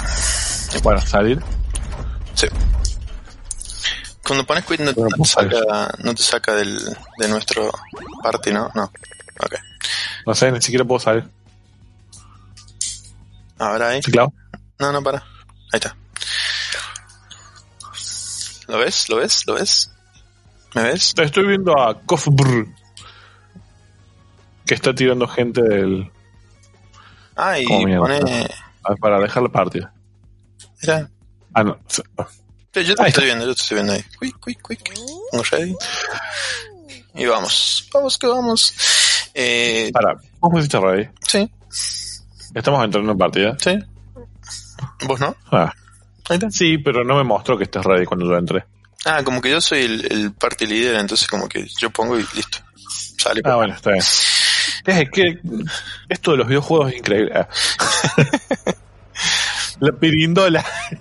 [0.83, 1.43] Bueno, salir.
[2.35, 2.47] Sí.
[4.27, 6.79] Cuando pones quit no, te pues, saca, no te saca del,
[7.19, 7.71] de nuestro
[8.23, 8.71] party, ¿no?
[8.75, 8.85] No.
[8.85, 9.55] Ok.
[10.27, 11.29] No sé, ni siquiera puedo salir.
[13.59, 14.03] Ahora ahí.
[14.03, 14.33] ¿Sí, claro?
[14.79, 15.19] No, no, para.
[15.19, 15.97] Ahí está.
[18.69, 19.09] ¿Lo ves?
[19.09, 19.47] ¿Lo ves?
[19.47, 19.91] ¿Lo ves?
[20.75, 21.13] ¿Me ves?
[21.17, 22.69] Estoy viendo a Kofbr.
[24.65, 26.11] Que está tirando gente del.
[27.37, 28.49] Ah, y pone...
[28.85, 29.93] ah, Para dejar la partida.
[30.83, 31.11] Mira,
[31.53, 31.79] Ah, no.
[32.73, 34.05] Pero yo te estoy viendo, yo te estoy viendo ahí.
[34.21, 34.95] Quick, quick, quick.
[35.33, 35.75] Pongo ready.
[37.15, 37.89] Y vamos.
[37.93, 38.75] Vamos que vamos.
[39.35, 41.09] Eh, Para, vos pusiste ready.
[41.27, 41.51] sí,
[42.55, 43.57] Estamos entrando en partida.
[43.61, 43.79] sí.
[45.07, 45.35] ¿Vos no?
[45.51, 45.73] Ah.
[46.29, 46.51] Ahí está.
[46.51, 48.65] Sí, pero no me mostró que estés ready cuando yo entré.
[49.05, 52.25] Ah, como que yo soy el, el party leader, entonces como que yo pongo y
[52.35, 52.59] listo.
[53.19, 53.41] Sale.
[53.45, 54.05] Ah, bueno, está bien.
[54.87, 55.39] Es que
[56.09, 57.33] esto de los videojuegos es increíble.
[57.35, 57.49] Ah.
[59.81, 60.65] La pirindola.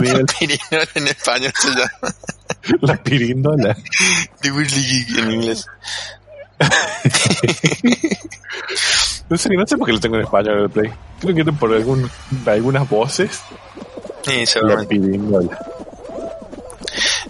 [0.00, 0.26] Nivel.
[0.38, 2.14] Pirinola en español se llama.
[2.82, 3.76] La pirindola.
[4.40, 5.66] The Geek en inglés.
[9.28, 10.92] No sé, no sé por qué lo tengo en español el play.
[11.20, 12.08] Creo que era por algún,
[12.46, 13.40] algunas voces.
[14.24, 15.58] Sí, La pirindola.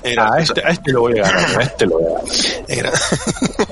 [0.03, 1.59] Es Ah, este, a este lo voy a ganar.
[1.59, 2.25] A este lo voy a ganar.
[2.69, 3.66] Es gra-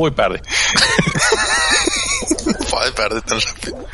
[0.00, 0.40] Uy, perdí.
[2.70, 3.86] Joder, perder tan rápido.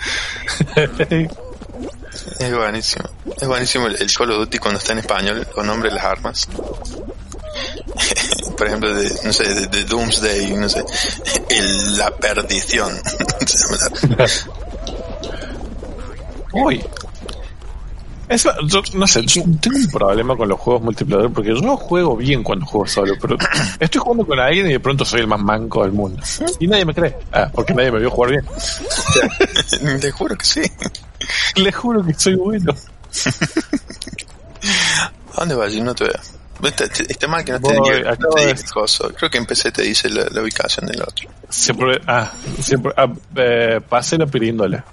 [2.38, 3.11] Es buenísimo.
[3.40, 6.05] Es buenísimo el, el Call of Duty cuando está en español con nombre de las
[6.05, 6.47] armas.
[8.57, 10.85] Por ejemplo, de, no sé, de, de Doomsday, no sé,
[11.49, 12.92] el, la perdición.
[16.53, 16.85] Uy.
[18.29, 22.17] Eso, yo, no sé, yo tengo un problema con los juegos multiplayer porque yo juego
[22.17, 23.37] bien cuando juego solo, pero
[23.81, 26.23] estoy jugando con alguien y de pronto soy el más manco del mundo.
[26.59, 27.17] Y nadie me cree.
[27.33, 28.45] Ah, porque nadie me vio jugar bien.
[30.01, 30.62] Te juro que sí.
[31.57, 32.75] Le juro que soy bueno.
[35.35, 35.73] ¿A dónde vas?
[35.73, 36.21] Yo no te veo.
[37.09, 38.57] Está mal que no te Voy, diga, no te diga.
[39.17, 41.29] Creo que en PC te dice la, la ubicación del otro.
[41.49, 44.85] Siempre, ah, siempre, ah, eh, pasé la piríndola.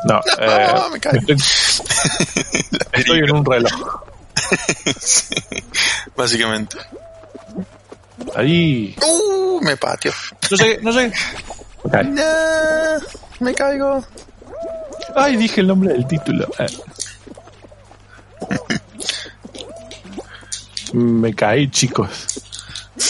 [0.04, 1.36] No, eh, me estoy,
[2.92, 4.02] estoy en un reloj.
[6.16, 6.78] Básicamente.
[8.34, 8.96] Ahí.
[9.06, 9.60] ¡Uh!
[9.60, 10.12] Me patio.
[10.50, 11.12] No sé, no sé.
[11.82, 11.94] Ok.
[12.04, 12.22] No,
[13.40, 14.04] me caigo.
[15.14, 16.48] Ay, dije el nombre del título.
[16.58, 16.66] Eh.
[20.92, 22.42] Me caí, chicos.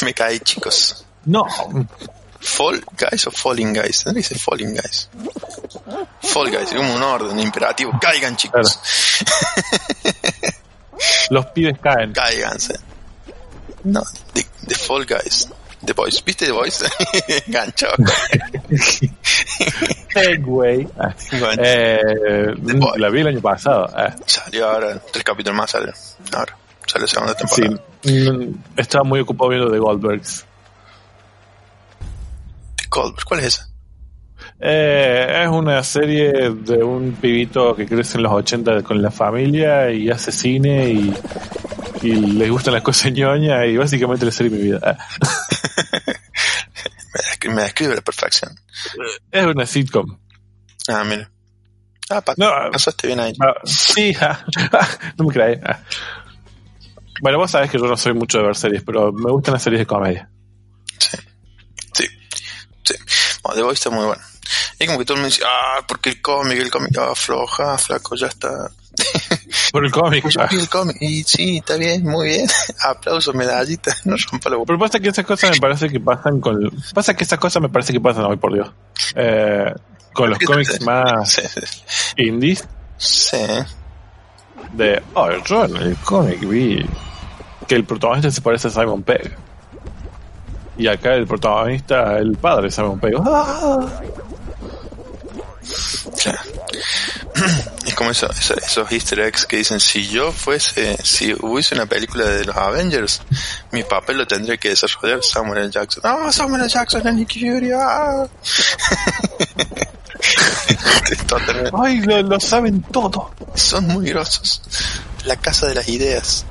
[0.02, 1.04] Me caí, chicos.
[1.24, 1.46] No,
[2.40, 4.04] Fall Guys o Falling Guys.
[4.04, 5.08] ¿Dónde dice Falling Guys?
[6.22, 7.92] Fall Guys, es como un orden imperativo.
[8.00, 8.78] Caigan, chicos.
[11.30, 12.12] los pibes caen.
[12.12, 12.78] Cáiganse.
[13.84, 14.02] No,
[14.34, 15.48] de Fall Guys.
[15.84, 16.22] The Boys.
[16.24, 16.84] ¿Viste The Boys?
[17.46, 17.86] Gancho.
[20.12, 20.86] Segway.
[21.58, 22.54] Eh,
[22.96, 23.88] la vi el año pasado.
[23.94, 25.94] Ah, salió ahora, tres capítulos más salen.
[26.34, 27.82] Ahora, sale la segunda sí, temporada.
[28.04, 30.44] mm, estaba muy ocupado viendo The Goldbergs.
[32.90, 33.68] Goldberg, ¿Cuál es esa?
[34.58, 39.90] Eh, es una serie de un pibito que crece en los 80 con la familia
[39.90, 41.14] y hace cine y,
[42.02, 44.80] y le gustan las cosas ñoñas y básicamente la serie de mi vida.
[44.82, 44.98] Ah,
[47.12, 48.52] Me, descri- me describe a la perfección.
[49.30, 50.18] es una sitcom.
[50.88, 51.30] Ah, mira.
[52.08, 53.32] Ah, pa- No, pasaste bien ahí.
[53.40, 54.44] ah, sí, ah,
[55.18, 55.60] no me crees.
[55.64, 55.80] ah.
[57.20, 59.62] Bueno, vos sabés que yo no soy mucho de ver series, pero me gustan las
[59.62, 60.30] series de comedia.
[60.98, 61.18] Sí.
[62.84, 62.94] Sí.
[63.42, 64.22] Bueno, The Voice está muy bueno.
[64.78, 67.78] Y como que todo el mundo dice, ah, porque el cómic, el cómic, ah, floja,
[67.78, 68.70] flaco, ya está.
[69.72, 70.28] Por el cómic.
[70.28, 70.48] Yo ah.
[70.50, 72.48] vi el cómic, y sí, está bien, muy bien.
[72.84, 74.66] Aplausos, medallita, no rompa la boca.
[74.66, 76.58] Pero pasa que esas cosas me parece que pasan con...
[76.94, 78.70] Pasa que esas cosas me parece que pasan hoy, por Dios.
[79.14, 79.72] Eh,
[80.12, 82.22] con los cómics más Sí, sí.
[82.24, 82.66] indies
[82.96, 83.38] Sí.
[84.72, 85.02] de...
[85.14, 86.84] Oh, yo en el cómic vi
[87.68, 89.36] que el protagonista se parece a Simon Pegg.
[90.80, 93.14] Y acá el protagonista, el padre de Simon Pegg.
[93.26, 93.86] ¡Ah!
[96.22, 96.40] Claro.
[97.86, 101.86] Es como eso, eso- esos easter eggs que dicen, si yo fuese, si hubiese una
[101.86, 103.20] película de los Avengers,
[103.72, 105.70] mi papel lo tendría que desarrollar Samuel L.
[105.70, 106.02] Jackson.
[106.06, 106.70] ¡Ah, Samuel L.
[106.70, 107.72] Jackson en Nick Fury!
[107.74, 108.26] ¡Ah!
[111.82, 113.30] ¡Ay, lo, lo saben todo!
[113.54, 114.62] Son muy grosos.
[115.24, 116.44] La casa de las ideas.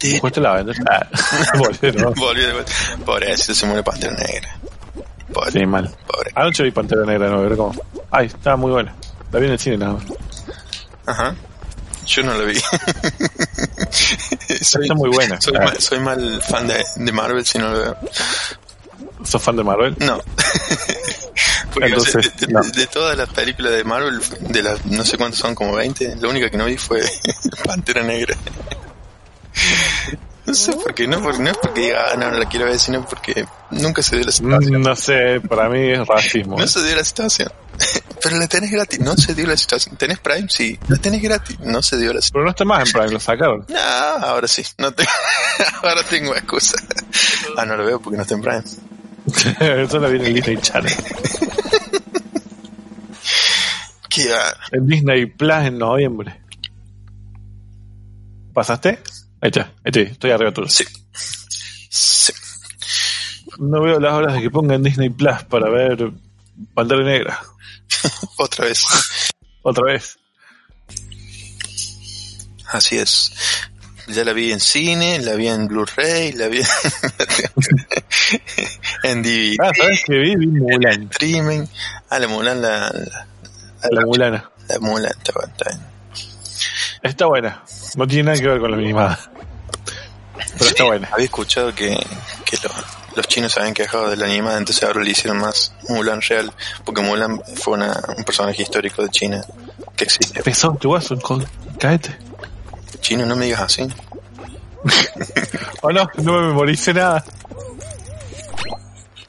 [0.00, 0.64] Te- Jugaste la.
[0.90, 1.06] Ah.
[2.16, 2.72] Volvió de vuelta.
[3.04, 4.56] Pobrecito, se muere Pantera Negra.
[5.32, 5.94] Pobre, Sí, mal.
[6.06, 6.32] pobre.
[6.34, 7.72] Anoche vi Pantera Negra, no, era como...
[8.10, 8.94] Ay, estaba muy buena.
[9.30, 10.02] La vi en el cine nada más.
[11.06, 11.34] Ajá.
[12.06, 12.58] Yo no la vi.
[14.60, 15.40] soy, Está muy buena.
[15.40, 15.64] soy, Ah.
[15.64, 17.96] mal, soy mal fan de, de Marvel si no lo veo.
[19.24, 19.94] ¿Sos fan de Marvel?
[20.00, 20.18] No.
[21.72, 22.62] Porque Entonces, o sea, de, de- no.
[22.62, 26.28] de todas las películas de Marvel, de las no sé cuántas son, como 20, la
[26.28, 27.02] única que no vi fue
[27.64, 28.34] Pantera Negra.
[30.46, 32.66] No sé por qué, no, por- no es porque diga, ah, no, no la quiero
[32.66, 34.80] ver, sino porque nunca se dio la situación.
[34.80, 36.58] Mm, No sé, para mí es racismo.
[36.58, 37.52] No se dio la situación.
[38.22, 39.96] pero la tenés gratis, no se dio la situación.
[39.96, 40.48] ¿Tenés Prime?
[40.48, 42.32] Sí, la tenés gratis, no se dio la situación.
[42.32, 43.66] Pero no está más en Prime, lo sacaron.
[43.68, 43.78] No,
[44.26, 45.06] ahora sí, no te...
[45.82, 46.76] ahora tengo excusa.
[47.56, 48.64] Ah, no lo veo porque no está en Prime.
[49.84, 50.92] Eso la viene en Disney Channel.
[54.08, 54.42] ¿Qué va?
[54.72, 56.40] En Disney Plus en noviembre.
[58.52, 58.98] ¿Pasaste?
[59.42, 60.68] Ahí está, ahí estoy, estoy arriba tuyo.
[60.68, 60.84] Sí.
[61.88, 62.32] Sí.
[63.58, 66.10] No veo las horas de que pongan Disney Plus para ver
[66.74, 67.40] Pantera Negra.
[68.38, 68.84] Otra vez.
[69.62, 70.18] Otra vez.
[72.68, 73.32] Así es.
[74.08, 76.60] Ya la vi en cine, la vi en Blu-ray, la vi
[79.04, 80.36] en DVD, Ah, ¿sabes qué vi?
[80.36, 81.02] Vi Mulan.
[81.12, 81.64] streaming.
[82.08, 83.26] Ah, la Mulan, la, la,
[83.90, 84.50] La Mulana.
[84.68, 85.80] la Mulan, está está bien.
[87.02, 87.62] Está buena.
[87.96, 89.18] No tiene nada que ver con la minimada.
[90.58, 91.08] Pero está buena.
[91.12, 91.96] Había escuchado que,
[92.44, 92.70] que lo-
[93.16, 96.52] los chinos habían quejado de la animada, entonces ahora le hicieron más Mulan real,
[96.84, 99.44] porque Mulan fue una- un personaje histórico de China
[99.96, 100.42] que existe.
[100.42, 101.16] Pesó, tu guaso,
[101.78, 102.16] cáete.
[103.00, 103.86] Chino, no me digas así.
[105.82, 107.24] Oh no, no me memoricé nada.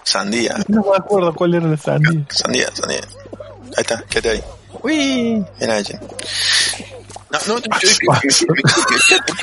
[0.03, 2.25] Sandía, No me acuerdo cuál era la sandía.
[2.29, 3.01] sandía, sandía.
[3.01, 4.43] Ahí está, quédate ahí.
[4.83, 5.99] Uy, alguien.
[7.47, 7.87] No, no, ¿por qué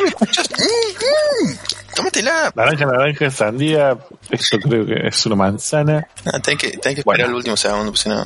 [0.01, 0.49] me escuchas?
[0.51, 1.59] Mm, mm,
[1.95, 2.53] Tómatela.
[2.55, 3.99] Naranja, naranja, sandía.
[4.31, 6.07] Esto creo que es una manzana.
[6.25, 8.25] No, tenés que, tenés que esperar el último segundo, si no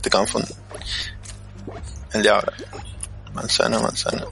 [0.00, 0.48] te confundo.
[2.12, 2.52] El de ahora.
[3.32, 4.24] Manzana, manzana.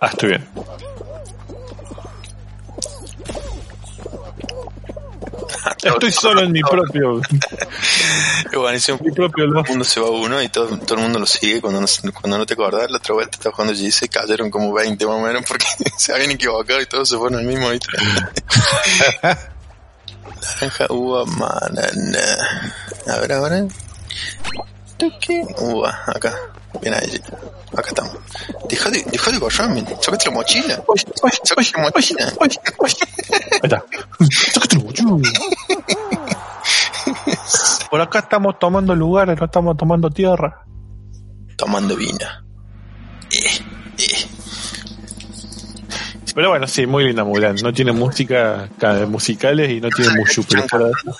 [0.00, 0.48] Ah, estoy bien.
[5.82, 7.20] Estoy solo en mi propio,
[8.52, 8.98] Es buenísimo.
[9.02, 11.60] mi propio Todo el mundo se va uno y todo, todo el mundo lo sigue.
[11.60, 15.06] Cuando no, cuando no te acordás, la otra vuelta estaba jugando GC, cayeron como 20
[15.06, 17.68] más o menos porque se habían equivocado y todos se fueron al mismo.
[20.40, 22.72] Naranja, uva, banana.
[23.06, 23.66] A ver, ahora.
[24.96, 25.42] Tuki.
[25.58, 26.34] Uva, acá.
[26.80, 27.20] Bien ahí.
[27.72, 28.16] Acá estamos.
[28.68, 29.84] Deja de, deja de borrarme.
[30.00, 30.82] Sácate la mochila.
[31.44, 32.32] Sácate la mochila.
[32.40, 33.84] Ahí está.
[37.90, 40.64] Por acá estamos tomando lugares, no estamos tomando tierra.
[41.56, 42.18] Tomando vino.
[43.32, 43.64] Eh,
[43.98, 44.28] eh.
[46.34, 47.56] Pero bueno, sí, muy linda Mulan.
[47.62, 51.16] No tiene música ca- musicales y no tiene mucho, de eso-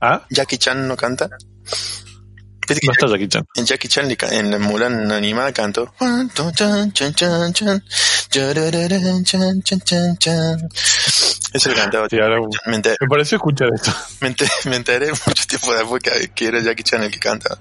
[0.00, 0.22] ¿Ah?
[0.30, 1.28] Jackie Chan no canta.
[2.74, 3.46] Viste que No está Jackie Chan.
[3.56, 5.92] En Jackie Chan en la Mulan animada cantó.
[11.52, 12.08] Eso lo cantaba.
[12.08, 13.92] Sí, ahora- Me enteré, me pareció escuchar esto.
[14.20, 16.02] me enteré, me enteré mucho tiempo después
[16.34, 17.58] que, era Jackie Chan el que canta.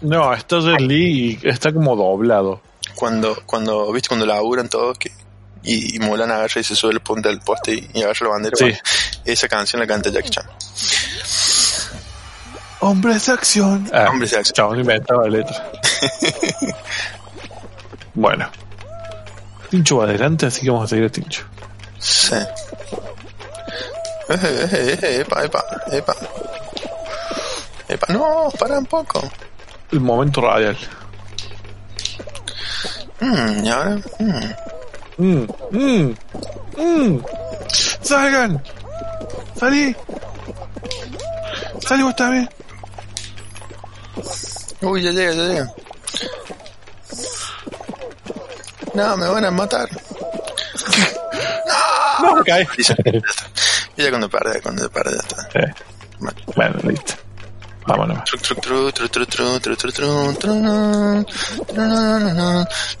[0.00, 2.60] No, está Jet Li y está como doblado.
[2.96, 5.12] Cuando, cuando, viste, cuando laburan todos que,
[5.62, 8.28] y, y Mulan agarra y se sube el punta del poste y, y agarra la
[8.30, 8.56] bandera.
[8.56, 8.64] Sí.
[8.64, 8.78] bueno,
[9.24, 10.44] esa canción la canta Jackie Chan.
[12.84, 13.88] Hombres de acción.
[13.92, 14.54] Ah, Hombres de acción.
[14.54, 15.70] Chabón inventaba la letra.
[18.14, 18.50] bueno.
[19.70, 21.44] Tincho va adelante, así que vamos a seguir a Tincho.
[22.00, 22.34] Sí.
[22.34, 22.48] Eh,
[24.28, 26.14] eh, eh, eh, epa, epa, epa.
[27.88, 29.30] Epa, no, para un poco.
[29.92, 30.76] El momento radial.
[33.20, 35.18] Mm, y ahora, mm.
[35.18, 36.14] Mm, mm,
[36.76, 37.24] mm.
[38.00, 38.60] ¡Salgan!
[39.54, 39.94] ¡Salí!
[41.86, 42.48] ¡Salí vos también!
[44.82, 45.72] Uy, ya llega, ya llega.
[48.94, 49.88] No, me van a matar.
[52.20, 52.66] No, no cae.
[52.76, 53.46] Y ya, ya está.
[53.96, 55.48] Y ya cuando para, ya cuando para, está.
[56.54, 57.14] Bueno, listo.
[57.86, 58.18] Vámonos.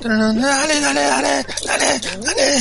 [0.00, 2.58] Dale, dale, dale, dale, dale.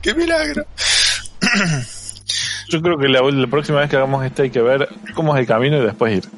[0.00, 0.64] Qué milagro.
[2.68, 5.40] Yo creo que la, la próxima vez que hagamos este hay que ver cómo es
[5.40, 6.28] el camino y después ir.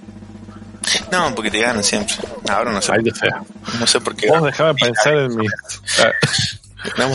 [1.11, 2.15] No, porque te ganan siempre.
[2.49, 3.43] Ahora no sé, Ahí ya sea.
[3.81, 4.29] no sé por qué.
[4.29, 5.51] Vos dejame pensar en mis,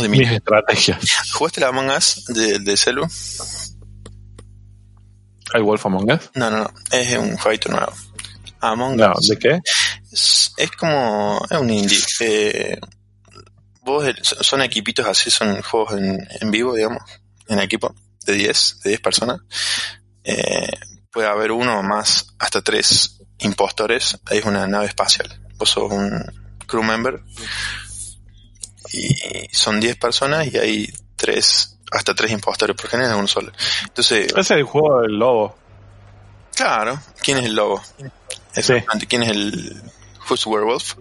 [0.01, 0.35] de mis mi.
[0.35, 1.31] estrategias.
[1.33, 3.07] ¿Jugaste la Among Us de, de celu?
[5.53, 6.29] ¿Hay Wolf Among Us?
[6.35, 6.71] No, no, no.
[6.91, 7.91] Es un jueguito nuevo.
[8.59, 9.27] Among No, Us.
[9.27, 9.59] ¿de qué?
[10.11, 11.45] Es, es como.
[11.49, 11.97] Es un indie.
[12.21, 12.79] Eh,
[13.83, 17.01] vos, son equipitos así, son juegos en, en vivo, digamos.
[17.47, 17.93] En equipo
[18.25, 19.39] de 10, de 10 personas.
[20.23, 20.69] Eh,
[21.11, 24.19] puede haber uno o más, hasta tres impostores.
[24.25, 25.41] Ahí es una nave espacial.
[25.57, 26.23] Vos sos un
[26.67, 27.21] crew member.
[28.93, 29.15] Y
[29.51, 33.51] son 10 personas y hay tres, hasta tres impostores, por general uno solo.
[33.83, 35.55] Entonces, es el juego del lobo.
[36.55, 37.81] Claro, ¿quién es el lobo?
[38.53, 39.81] Exactamente, ¿quién es el
[40.31, 40.95] Who's Werewolf?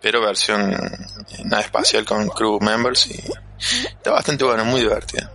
[0.00, 3.22] Pero versión eh, nave espacial con crew members y
[3.86, 5.28] Está bastante bueno, muy divertido.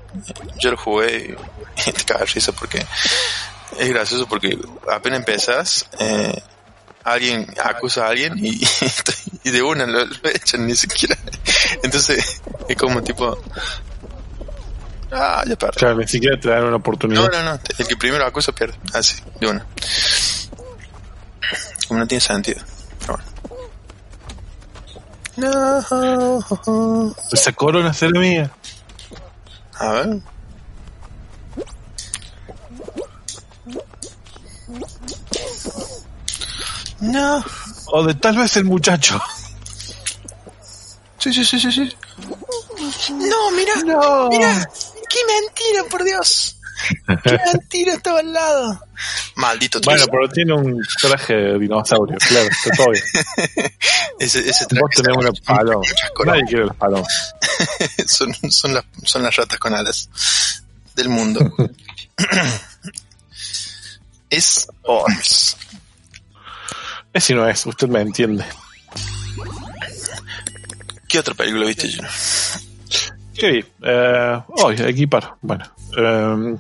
[0.58, 1.36] Yo lo jugué
[1.86, 2.86] y te cagas risa porque
[3.80, 4.58] es gracioso porque
[4.92, 6.42] apenas empezás, eh,
[7.04, 8.62] alguien acusa a alguien y,
[9.44, 11.18] y de una lo, lo echan ni siquiera.
[11.84, 13.38] Entonces es como tipo,
[15.12, 15.78] ah, ya perdí.
[15.78, 17.22] Claro, ni siquiera te dan una oportunidad.
[17.22, 19.66] No, no, no, el que primero acusa pierde, así, de una.
[21.88, 22.62] Como no tiene sentido.
[25.38, 27.14] No.
[27.32, 28.52] Esa corona será mía.
[29.80, 30.22] A ver.
[37.00, 37.44] No.
[37.88, 39.22] O de tal vez el muchacho.
[41.20, 41.96] Sí, sí, sí, sí, sí.
[43.12, 43.76] No, mira.
[43.86, 44.30] No.
[44.30, 44.70] Mira.
[45.10, 46.57] Qué mentira, por Dios.
[47.24, 48.80] Qué mentira estaba al lado.
[49.36, 53.04] Maldito Bueno, pero tiene un traje de dinosaurio, claro, está todo bien.
[54.20, 55.86] Ese, ese traje Vos tenés una paloma.
[56.26, 57.36] Nadie quiere las palomas.
[58.08, 60.10] son, son, las, son las ratas con alas
[60.96, 61.54] del mundo.
[64.30, 65.56] es Oz.
[67.14, 68.44] Ese no es, usted me entiende.
[71.08, 72.08] ¿Qué otra película viste, Gino?
[73.34, 73.66] ¿Qué vi?
[73.84, 75.36] Eh, hoy, equipar.
[75.42, 75.66] Bueno.
[75.98, 76.58] Eh,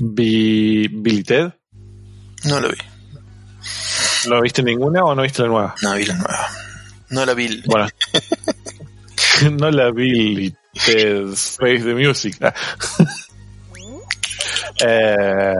[0.00, 1.52] vi Billy Ted.
[2.44, 2.78] No lo vi.
[4.28, 5.74] ¿No viste ninguna o no viste la nueva?
[5.82, 6.48] No vi la nueva.
[7.10, 7.62] No la vi.
[7.66, 7.88] Bueno.
[9.52, 10.54] no la vi
[10.84, 12.36] Ted Face the Music.
[14.80, 15.54] eh,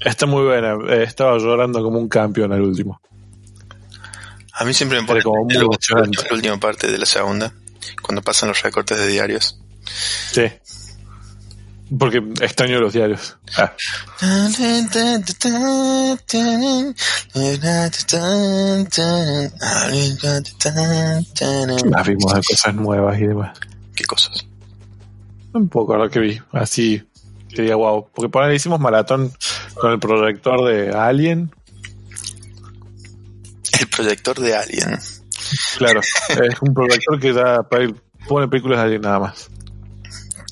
[0.00, 0.74] está muy buena.
[0.88, 3.00] Eh, estaba llorando como un campeón al último.
[4.54, 5.66] A mí siempre me pone como muy la
[6.30, 7.52] última parte de la segunda,
[8.02, 9.58] cuando pasan los recortes de diarios.
[10.30, 10.44] Sí.
[11.98, 13.36] Porque extraño los diarios.
[13.58, 13.72] Ah,
[21.90, 23.58] las vimos de cosas nuevas y demás.
[23.94, 24.46] ¿Qué cosas?
[25.52, 27.02] Un poco lo que vi, así
[27.48, 28.08] que diga wow.
[28.12, 29.32] Porque por ahí hicimos maratón
[29.74, 31.50] con el proyector de Alien.
[33.78, 34.98] El proyector de Alien.
[35.78, 39.48] Claro, es un proyector que da para ir- pone películas de Alien nada más.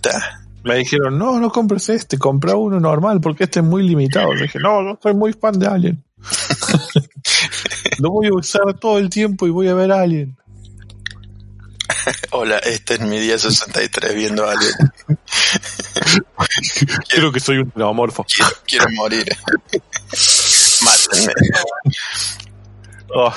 [0.02, 0.41] Ta.
[0.64, 4.33] Me dijeron, no, no compres este, compra uno normal porque este es muy limitado.
[4.33, 6.05] Le dije, no, yo soy muy fan de Alien.
[7.98, 10.37] Lo voy a usar todo el tiempo y voy a ver Alien.
[12.31, 14.75] Hola, este es mi día 63 viendo a Alien.
[17.09, 18.25] Creo que soy un neomorfo.
[18.25, 19.27] Quiero, quiero morir.
[20.85, 21.33] Mátenme.
[23.14, 23.35] Oh.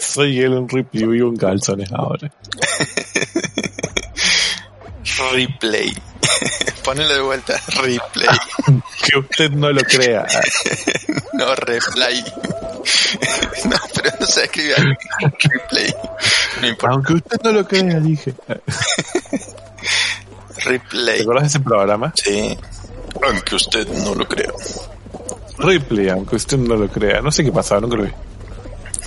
[0.00, 2.32] soy Ellen Ripley y vivo en calzones ahora.
[5.32, 5.92] Replay.
[6.84, 7.60] Ponelo de vuelta.
[7.82, 8.28] Replay.
[9.02, 10.24] Que usted no lo crea.
[11.32, 12.22] No, replay.
[13.64, 14.74] No, pero no se escribe.
[15.40, 15.94] Replay.
[16.60, 16.94] No importa.
[16.94, 18.32] Aunque usted no lo crea, dije.
[18.32, 18.60] ¿Te
[20.64, 21.22] Replay.
[21.22, 22.12] acuerdas de ese programa?
[22.14, 22.56] Sí.
[23.26, 24.52] Aunque usted no lo crea.
[25.58, 27.20] Ripley, aunque usted no lo crea.
[27.22, 28.12] No sé qué pasaba, nunca lo vi.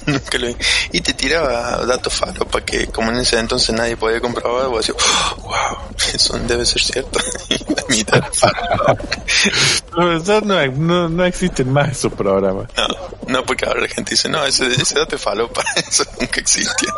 [0.11, 0.55] Nunca lo vi.
[0.91, 4.97] Y te tiraba datos falopa que como en ese entonces nadie podía comprobar, vos decías,
[4.99, 5.77] "Oh, wow,
[6.13, 7.19] eso debe ser cierto.
[7.49, 8.23] Y la mitad.
[9.95, 12.67] No, no, no, existen más esos programas.
[12.75, 12.87] No,
[13.27, 16.89] no, porque ahora la gente dice, no, ese, ese dato es falopa, eso nunca existió.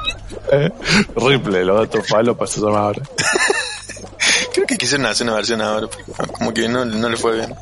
[0.51, 0.71] ¿Eh?
[1.15, 3.01] Los datos falopas se llama ahora.
[4.53, 7.53] Creo que quisieron hacer una versión ahora, pero como que no, no le fue bien.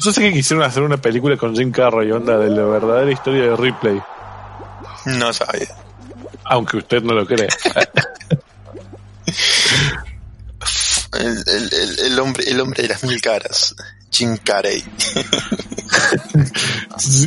[0.00, 3.44] Yo sé que quisieron hacer una película con Jim Carrey, onda de la verdadera historia
[3.44, 4.02] de Ripley.
[5.06, 5.68] No sabía.
[6.44, 7.48] Aunque usted no lo crea.
[11.14, 13.74] El, el, el, el hombre, el hombre de las mil caras.
[14.10, 14.82] Jim Carrey.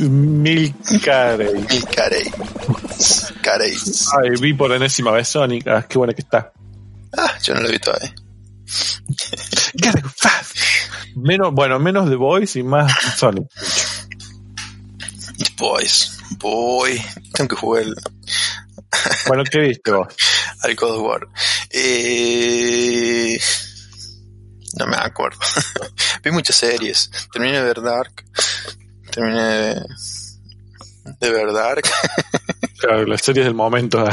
[0.09, 1.53] Mil Carey.
[1.53, 2.31] Mil Carrey.
[3.41, 3.77] Carrey.
[4.17, 5.67] Ay, vi por enésima vez Sonic.
[5.67, 6.51] Ah, qué buena que está.
[7.17, 8.13] Ah, yo no lo vi todavía.
[11.15, 13.47] Menos, bueno, menos The Voice y más Sonic.
[15.57, 16.16] Boys.
[16.31, 17.01] Boy.
[17.33, 17.95] Tengo que jugar el-
[19.27, 20.07] Bueno, ¿qué viste vos?
[20.63, 21.27] al of War.
[21.69, 23.37] Eh,
[24.79, 25.39] no me acuerdo.
[26.23, 27.09] Vi muchas series.
[27.31, 28.23] Terminé de ver Dark.
[29.11, 29.81] Terminé de,
[31.19, 31.83] de ver Dark.
[32.79, 34.07] Claro, las series del momento.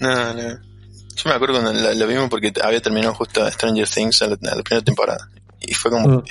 [0.00, 0.42] no, no.
[0.42, 4.32] Yo me acuerdo cuando la, la vimos porque había terminado justo Stranger Things a la,
[4.50, 5.30] a la primera temporada.
[5.60, 6.24] Y fue como, Mm.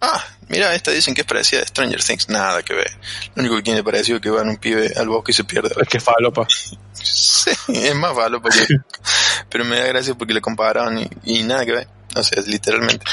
[0.00, 2.28] Ah, mira, esta dicen que es parecida a Stranger Things.
[2.28, 2.90] Nada que ver.
[3.34, 5.44] Lo único que tiene parecido es que va en un pibe al bosque y se
[5.44, 5.70] pierde.
[5.80, 6.46] Es que falopa.
[7.02, 8.66] Sí, es más malo porque...
[9.48, 11.88] pero me da gracia porque le compararon y, y nada que ver.
[12.14, 13.06] O sea, es literalmente.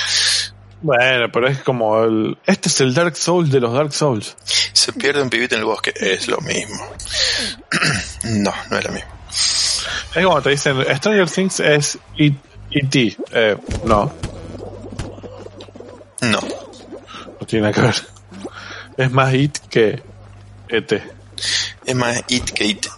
[0.82, 2.38] Bueno, pero es como el...
[2.46, 4.36] Este es el Dark Souls de los Dark Souls.
[4.74, 5.94] Se pierde un pibito en el bosque.
[5.96, 6.86] Es lo mismo.
[8.26, 9.12] no, no es lo mismo.
[10.16, 12.36] Es como te dicen, Stranger Things es It
[12.72, 13.18] E.T.
[13.32, 14.12] Eh, no,
[16.22, 16.67] No.
[17.48, 17.96] Tiene que ver.
[18.98, 20.04] Es más It que
[20.70, 20.92] ET.
[21.86, 22.88] Es más It que It.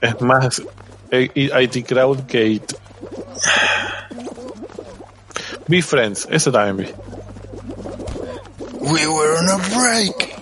[0.00, 0.62] Es más
[1.10, 2.72] IT Crowd que It.
[5.66, 6.94] Be Friends, ese también vi.
[8.80, 10.36] We were on a break.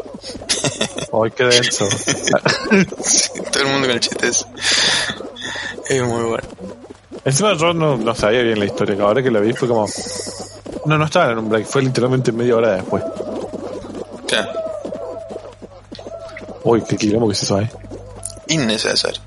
[1.13, 1.89] Ay, qué denso.
[3.05, 4.45] Sí, todo el mundo con el chiste ese.
[5.89, 6.49] Es muy bueno.
[7.25, 9.87] Encima yo no, no sabía bien la historia, ahora que la vi fue como...
[10.87, 13.03] No, no estaba en un break, fue literalmente media hora después.
[14.29, 14.51] Claro.
[16.64, 17.70] Uy, qué quilombo que se hizo ahí.
[18.49, 19.20] Innecesario.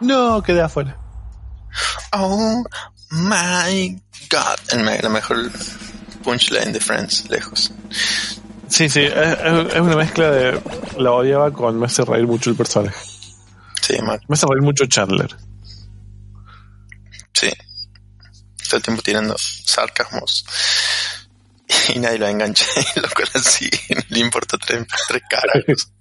[0.00, 0.96] No, quedé afuera.
[2.12, 2.62] Oh
[3.10, 4.00] my
[4.30, 4.58] god.
[4.72, 5.50] El me- la mejor
[6.22, 7.72] punchline de Friends, lejos.
[8.68, 10.60] Sí, sí, es, una mezcla de...
[10.98, 12.96] La odiaba con me hace reír mucho el personaje.
[13.80, 14.20] Sí, mal.
[14.28, 15.34] Me hace reír mucho Chandler.
[17.32, 17.50] Sí.
[18.68, 20.44] Todo el tiempo tirando sarcasmos.
[21.94, 22.64] Y nadie lo engancha.
[22.96, 25.92] Y lo cual así no le importa tres, tres carajos.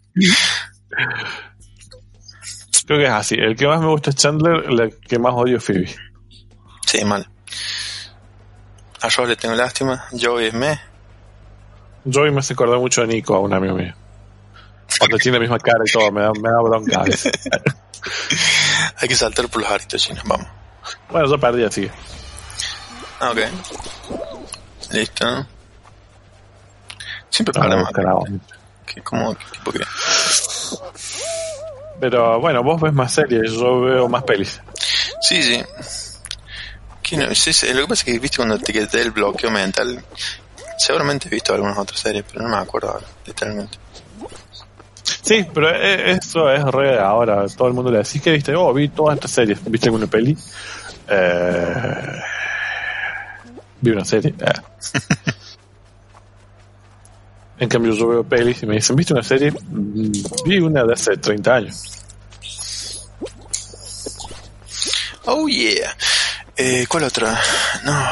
[2.86, 3.36] Creo que es así.
[3.36, 5.94] El que más me gusta es Chandler, el que más odio es Phoebe.
[6.86, 7.30] Sí, mal.
[9.02, 10.06] A Ross le tengo lástima.
[10.12, 10.80] Joey es me.
[12.06, 13.94] Joey me hace acordar mucho de Nico, a un amigo mío.
[15.00, 17.04] Cuando tiene la misma cara y todo, me da, me da bronca.
[18.98, 20.24] Hay que saltar por los aritos chinos.
[20.26, 20.48] Vamos.
[21.10, 21.90] Bueno, yo perdí, así.
[23.20, 23.40] Ah, ok.
[24.92, 25.46] Listo.
[27.30, 27.92] Siempre para más.
[29.04, 29.84] como que tipo que.
[32.00, 34.62] Pero bueno, vos ves más series, yo veo más pelis.
[35.22, 35.64] Sí, sí.
[37.16, 40.04] No, sí, sí, Lo que pasa es que viste cuando te quedé el bloqueo mental.
[40.78, 43.78] Seguramente he visto algunas otras series, pero no me acuerdo ahora, literalmente.
[45.22, 47.46] Sí, pero e- eso es re de ahora.
[47.48, 49.60] Todo el mundo le decís que viste, oh, vi todas estas series.
[49.66, 50.38] ¿Viste alguna peli?
[51.10, 52.22] Eh,
[53.82, 54.34] vi una serie.
[54.40, 54.54] Eh.
[57.60, 59.52] en cambio, yo veo pelis y me dicen, ¿viste una serie?
[59.52, 60.12] Mm,
[60.46, 61.84] Vi una de hace 30 años.
[65.26, 65.96] Oh yeah.
[66.56, 67.38] Eh, ¿Cuál otra?
[67.84, 68.06] No.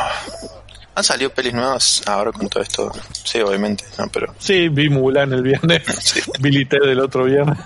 [0.96, 2.92] Han salido pelis nuevas ahora con todo esto.
[3.24, 4.34] Sí, obviamente, no, pero.
[4.40, 5.84] Sí, vi Mulan el viernes.
[6.02, 6.22] Sí.
[6.40, 7.58] vi del otro viernes.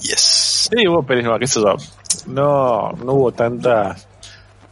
[0.00, 0.68] Yes.
[0.70, 1.76] Sí, hubo pelis nuevas, qué sé yo.
[2.26, 4.06] No, no hubo tantas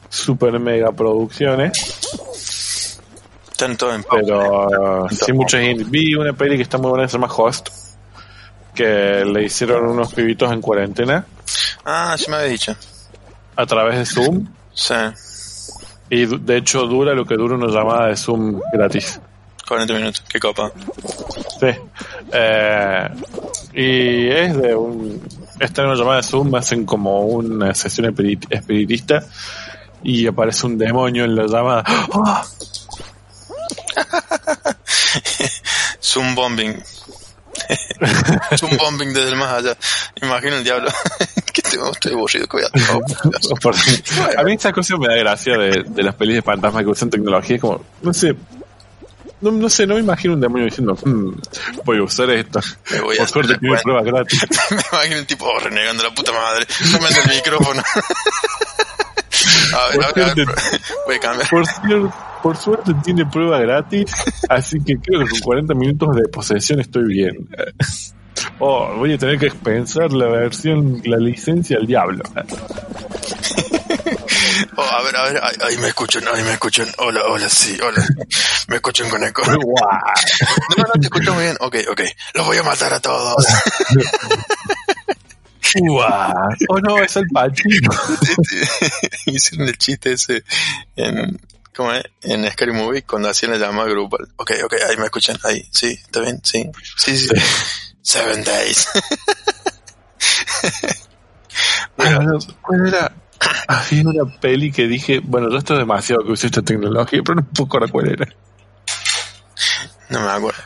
[0.08, 2.90] super mega producciones.
[3.50, 4.24] Están todos en pausa.
[4.26, 5.88] Pero sí, muchos indies.
[5.90, 7.68] Vi una peli que está muy buena, se llama Host,
[8.74, 11.24] que le hicieron unos pibitos en cuarentena
[11.84, 12.74] Ah, sí me había dicho.
[13.56, 14.48] a través de Zoom.
[14.72, 14.94] Sí.
[16.10, 19.20] Y de hecho dura lo que dura una llamada de Zoom gratis.
[19.66, 20.22] 40 minutos.
[20.28, 20.70] Qué copa.
[21.58, 21.68] Sí.
[22.32, 23.08] Eh,
[23.72, 25.22] y es de un.
[25.58, 29.24] Esta en una llamada de Zoom, hacen como una sesión espirit- espiritista
[30.02, 31.82] y aparece un demonio en la llamada.
[31.86, 32.44] ¡Ah!
[36.02, 36.82] Zoom bombing.
[38.58, 39.76] Zoom bombing desde el más allá.
[40.20, 40.90] Imagino el diablo.
[41.54, 42.46] que tengo, estoy aburrido.
[42.46, 42.70] Que voy a
[43.62, 43.74] Por-
[44.36, 47.08] a mí esta cosa me da gracia de, de las pelis de fantasmas que usan
[47.10, 47.56] tecnología.
[47.56, 48.34] Es como, no sé,
[49.40, 51.32] no, no sé, no me imagino un demonio diciendo, "Hmm,
[51.84, 52.60] voy a usar esto.
[52.90, 53.82] Me voy Por suerte tiene cuenta".
[53.82, 54.40] prueba gratis.
[54.70, 56.66] Me imagino el tipo oh, renegando la puta madre.
[56.92, 57.82] No me el micrófono.
[59.74, 60.46] a ver, a ver, a ver,
[61.06, 61.48] voy a cambiar.
[61.50, 64.10] Por, cier- por suerte tiene prueba gratis,
[64.48, 67.48] así que creo que con 40 minutos de posesión estoy bien.
[68.58, 72.22] Oh, voy a tener que expensar la versión, la licencia al diablo.
[74.76, 76.86] Oh, a ver, a ver, ahí, ahí me escuchan, ahí me escuchan.
[76.98, 78.04] Hola, hola, sí, hola.
[78.68, 79.42] Me escuchan con eco.
[79.46, 81.56] No, no, te escucho muy bien.
[81.60, 82.00] Ok, ok.
[82.34, 83.44] Los voy a matar a todos.
[85.76, 86.32] Guau.
[86.68, 87.90] Oh no, es el Pacino.
[89.26, 90.44] Hicieron el chiste ese
[90.94, 91.40] en,
[91.74, 92.04] ¿cómo es?
[92.22, 94.28] En Scary Movie cuando hacían la llamada grupal.
[94.36, 95.36] Ok, ok, ahí me escuchan.
[95.44, 96.70] Ahí, sí, está bien, sí.
[96.96, 97.34] Sí, sí.
[98.04, 98.86] Seven Days.
[101.98, 103.12] Ah, no, ¿Cuál era?
[103.68, 107.36] Había una peli que dije, bueno, yo esto es demasiado que use esta tecnología, pero
[107.36, 108.26] no puedo acordar cuál era.
[110.10, 110.62] No me acuerdo.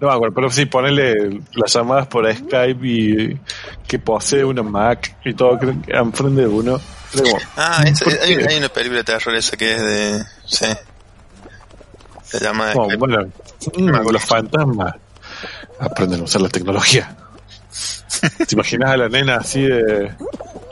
[0.00, 3.40] No me acuerdo, pero sí, ponerle las llamadas por Skype y
[3.86, 6.80] que posee una Mac y todo creo que enfrente de uno.
[7.12, 10.24] Como, Ah, esa- ¿Por hay, hay una película de terror esa que es de...
[10.46, 10.66] Sí.
[12.30, 12.72] Se llama...
[12.72, 13.26] como, bueno,
[13.76, 14.94] mm, los fantasmas
[15.78, 17.16] aprenden a usar la tecnología.
[18.48, 20.12] ¿Te imaginas a la nena así de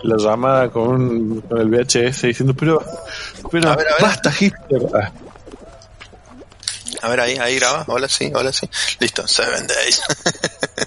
[0.02, 2.82] la llamada con, un- con el VHS diciendo, pero,
[3.50, 4.02] pero A ver, a ver.
[4.02, 4.82] basta Hitler?
[4.94, 5.10] Ah,
[7.02, 7.84] A ver, ahí, ahí graba.
[7.88, 8.68] Hola, sí, hola, sí.
[9.00, 10.02] Listo, seven days.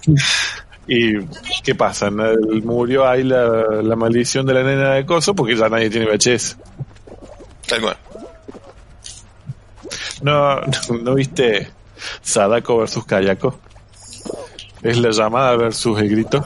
[0.88, 1.20] ¿Y
[1.64, 2.10] qué pasa?
[2.12, 6.58] Murió ahí la, la maldición de la nena de coso porque ya nadie tiene VHS.
[7.68, 7.98] Tal cual.
[10.22, 10.60] ¿No,
[11.02, 11.70] no viste
[12.22, 13.60] Sadako versus Kayako?
[14.82, 16.44] Es la llamada versus el grito.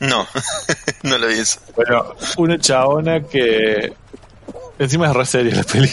[0.00, 0.26] No,
[1.04, 1.58] no lo vi eso.
[1.74, 3.92] Bueno, una chabona que.
[4.78, 5.90] Encima es re seria la peli.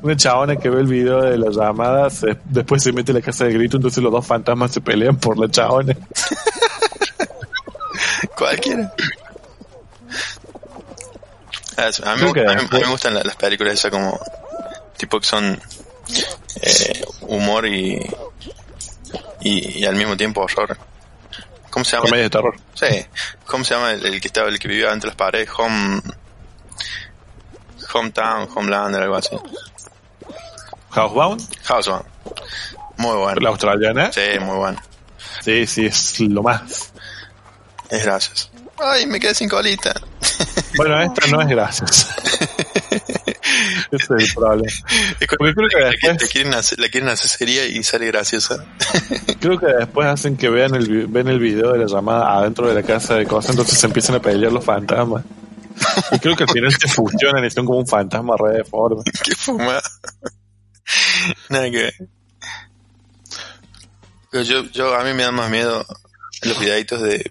[0.00, 3.22] Una chabona que ve el video de la llamada, se- después se mete en la
[3.22, 5.94] casa de grito, entonces los dos fantasmas se pelean por la chabona.
[8.36, 8.92] Cualquiera.
[11.76, 14.18] Ah, A mí, a mí- a me gustan la- las películas esas como
[14.96, 15.60] tipo que son
[16.60, 18.00] eh, humor y,
[19.40, 20.76] y y al mismo tiempo horror.
[21.70, 22.04] ¿Cómo se llama?
[22.04, 22.56] Comedia de terror.
[22.74, 23.06] Sí.
[23.46, 25.48] ¿Cómo se llama el, el que estaba el que vivía entre las paredes?
[25.58, 26.00] Home
[27.94, 29.36] Hometown, Homelander, algo así.
[30.90, 32.04] Housebound, Housebound.
[32.96, 33.40] Muy bueno.
[33.40, 34.12] la australiana.
[34.12, 34.80] Sí, muy bueno.
[35.42, 36.92] Sí, sí, es lo más.
[37.88, 38.50] Es gracias.
[38.78, 39.92] Ay, me quedé sin colita.
[40.76, 42.08] Bueno, esta no es gracias.
[43.90, 44.62] Ese es el problema.
[45.20, 47.82] Es como Porque creo que la, después- la quieren hacer, la quieren hacer seria y
[47.82, 48.64] sale graciosa.
[49.40, 52.74] Creo que después hacen que vean el, ven el video de la llamada adentro de
[52.74, 55.24] la casa de cosas, entonces se empiezan a pelear los fantasmas.
[56.12, 59.02] Y creo que al final se fusionan y son como un fantasma re deforme.
[59.24, 59.82] Qué fumada.
[61.48, 61.94] Nada que ver.
[64.44, 65.84] Yo, yo, a mí me da más miedo
[66.42, 67.30] los videitos de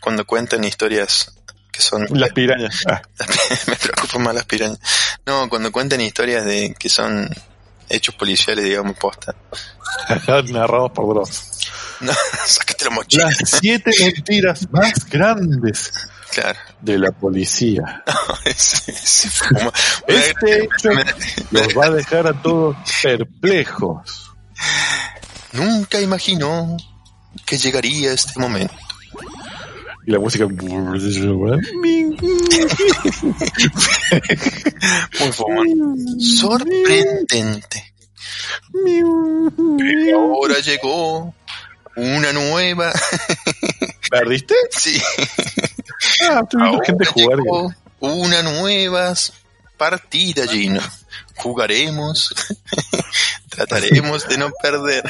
[0.00, 1.34] cuando cuentan historias
[1.72, 2.06] que son...
[2.10, 2.82] Las pirañas.
[2.86, 3.02] Ah,
[3.66, 4.78] me preocupan más las pirañas.
[5.26, 7.28] No, cuando cuentan historias de que son
[7.88, 9.34] hechos policiales, digamos, posta.
[10.50, 11.42] narrados por Dross.
[12.00, 12.12] No,
[12.84, 13.24] la mochila.
[13.24, 15.92] Las siete mentiras más grandes
[16.32, 16.58] Claro.
[16.80, 18.02] de la policía.
[18.44, 18.92] Este
[20.64, 20.90] hecho
[21.50, 24.32] los va a dejar a todos perplejos.
[25.52, 26.76] Nunca imaginó
[27.44, 28.74] que llegaría este momento.
[30.06, 30.46] Y la música.
[35.20, 35.94] Muy fumado.
[36.18, 37.94] Sorprendente.
[39.78, 41.34] Pero ahora llegó
[41.96, 42.92] una nueva.
[44.10, 44.54] ¿Perdiste?
[44.70, 45.00] Sí.
[46.28, 47.38] Ah, Ahora gente jugar.
[47.38, 49.14] llegó una nueva
[49.76, 50.80] partida, Gino.
[51.36, 52.34] Jugaremos.
[53.54, 55.04] Trataremos de no perder.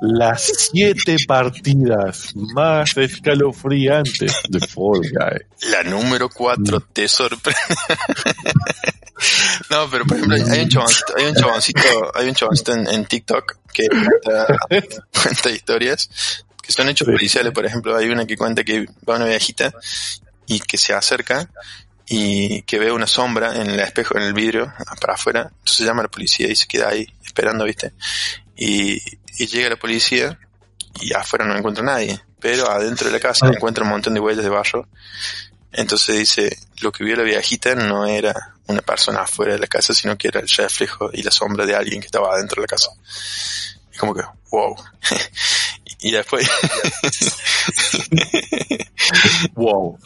[0.00, 5.70] Las siete partidas más escalofriantes de Fall Guy.
[5.70, 7.58] La número 4 te sorprende.
[9.70, 13.06] no, pero por ejemplo, hay un chaboncito, hay un chaboncito, hay un chaboncito en, en
[13.06, 14.46] TikTok que cuenta,
[15.12, 16.08] cuenta historias
[16.62, 17.52] que son hechos policiales.
[17.52, 19.72] Por ejemplo, hay una que cuenta que va una viejita
[20.46, 21.48] y que se acerca
[22.08, 25.50] y que ve una sombra en el espejo, en el vidrio, para afuera.
[25.58, 27.06] Entonces llama a la policía y se queda ahí
[27.36, 27.92] esperando, ¿viste?
[28.56, 28.94] Y,
[29.38, 30.38] y llega la policía
[31.00, 32.18] y afuera no encuentra a nadie.
[32.40, 33.50] Pero adentro de la casa Ah.
[33.54, 34.88] encuentra un montón de huellas de barro.
[35.72, 38.32] Entonces dice, lo que vio la viejita no era
[38.66, 41.74] una persona afuera de la casa, sino que era el reflejo y la sombra de
[41.74, 42.88] alguien que estaba adentro de la casa.
[43.94, 44.74] Y como que, wow.
[46.00, 46.48] y después,
[49.54, 49.98] Wow,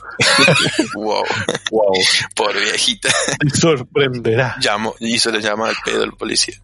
[0.94, 1.24] wow,
[1.70, 1.92] wow.
[2.34, 3.08] por viejita,
[3.38, 4.56] Te sorprenderá.
[4.60, 6.54] llamó, hizo la llamada al pedo al policía.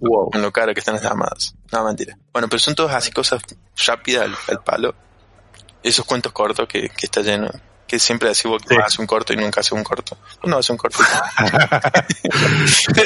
[0.00, 0.30] Wow.
[0.34, 1.54] Lo cara que están las llamadas.
[1.72, 2.16] No, mentira.
[2.32, 3.42] Bueno, pero son todas así cosas
[3.86, 4.94] rápidas al, al palo.
[5.82, 7.48] Esos cuentos cortos que, que está lleno.
[7.86, 8.80] Que siempre decís vos que Sí.
[8.84, 10.18] hace un corto y nunca hace un corto.
[10.44, 10.98] No hace un corto.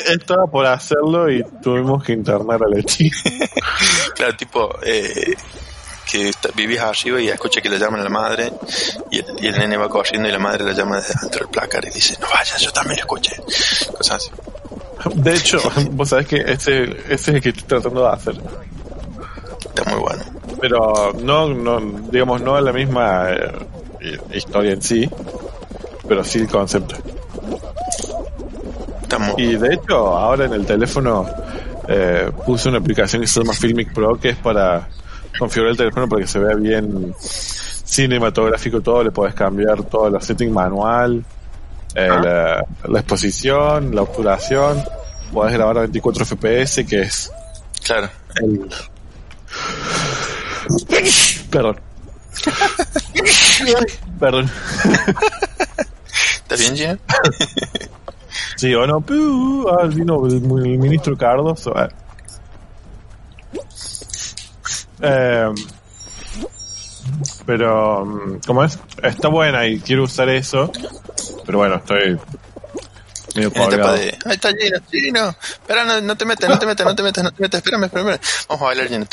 [0.09, 3.11] Estaba por hacerlo y tuvimos que internar a Leti.
[4.17, 5.35] claro, tipo, eh,
[6.11, 8.53] que está- vivís arriba y escucha que le llaman a la madre
[9.11, 11.49] y el, y el nene va corriendo y la madre la llama desde dentro del
[11.49, 13.37] placar y dice, no vayas, yo también lo escuché.
[13.97, 14.31] Cosas así.
[15.15, 15.59] De hecho,
[15.93, 18.35] vos sabés que ese, ese es el que estoy tratando de hacer.
[19.65, 20.23] Está muy bueno.
[20.61, 21.81] Pero no, no
[22.11, 25.09] digamos, no es la misma eh, historia en sí,
[26.07, 26.97] pero sí el concepto.
[29.03, 31.27] Está muy, Y de hecho, ahora en el teléfono
[31.89, 34.89] eh, puse una aplicación que se llama Filmic Pro, que es para
[35.39, 40.25] configurar el teléfono para que se vea bien cinematográfico todo, le podés cambiar todo los
[40.25, 41.25] settings manual,
[41.95, 44.83] eh, la, la exposición, la obturación,
[45.33, 47.33] podés grabar a 24 FPS, que es
[47.85, 48.09] claro.
[48.37, 48.69] el...
[51.51, 51.81] Perdón.
[54.19, 54.51] Perdón.
[56.43, 56.99] ¿Está bien, Gina?
[58.57, 61.73] Sí, o no, piu, ah, vino el, el ministro Cardoso.
[61.77, 61.89] ah.
[65.01, 65.49] Eh,
[67.47, 68.79] pero, mm, ¿cómo es?
[69.03, 70.71] Está buena y quiero usar eso.
[71.45, 72.19] Pero bueno, estoy
[73.35, 76.95] Medio de, ahí está Gino, Gino, espera, no, no te metas, no te metas, no
[76.95, 78.19] te metas, no te metas, espérame, espérame.
[78.49, 79.05] Vamos a bailar Gino.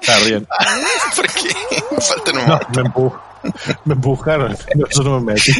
[0.00, 0.46] Está bien.
[1.16, 1.54] ¿Por qué?
[2.00, 3.20] Falta un No, me, empu-
[3.84, 4.56] me empujaron.
[4.96, 5.52] Yo no me metí.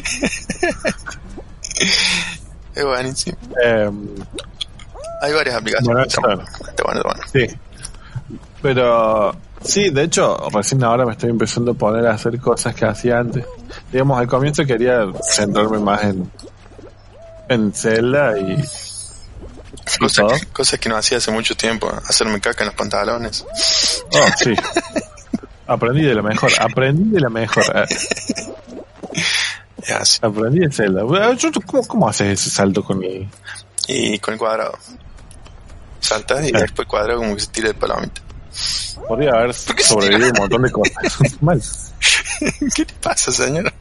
[2.75, 3.37] Es buenísimo.
[3.63, 3.91] Eh,
[5.21, 5.85] Hay varias aplicaciones.
[5.87, 7.21] Bueno, está bueno, está bueno.
[7.33, 7.47] sí.
[8.63, 12.85] Pero sí, de hecho, recién ahora me estoy empezando a poner a hacer cosas que
[12.85, 13.45] hacía antes.
[13.91, 16.31] Digamos, al comienzo quería centrarme más en,
[17.49, 20.29] en Zelda y, y Cosas todo.
[20.39, 21.91] que, cosas que no hacía hace mucho tiempo.
[22.09, 23.45] Hacerme caca en los pantalones.
[24.15, 24.55] Oh, sí.
[25.67, 27.65] Aprendí de la mejor, aprendí de la mejor.
[27.75, 27.85] eh,
[29.79, 30.19] Es así.
[30.23, 31.03] Aprendí de Zelda.
[31.35, 33.29] Yo- ¿Cómo, cómo haces ese salto con el...?
[33.89, 34.79] Y con el cuadrado.
[36.01, 36.53] Saltas y Eh.
[36.53, 38.21] después el cuadrado como que se tira de palomita.
[39.09, 41.19] Podría haber sobrevivido un montón de cosas.
[41.43, 41.63] Mal.
[42.75, 43.73] ¿Qué te pasa, señor?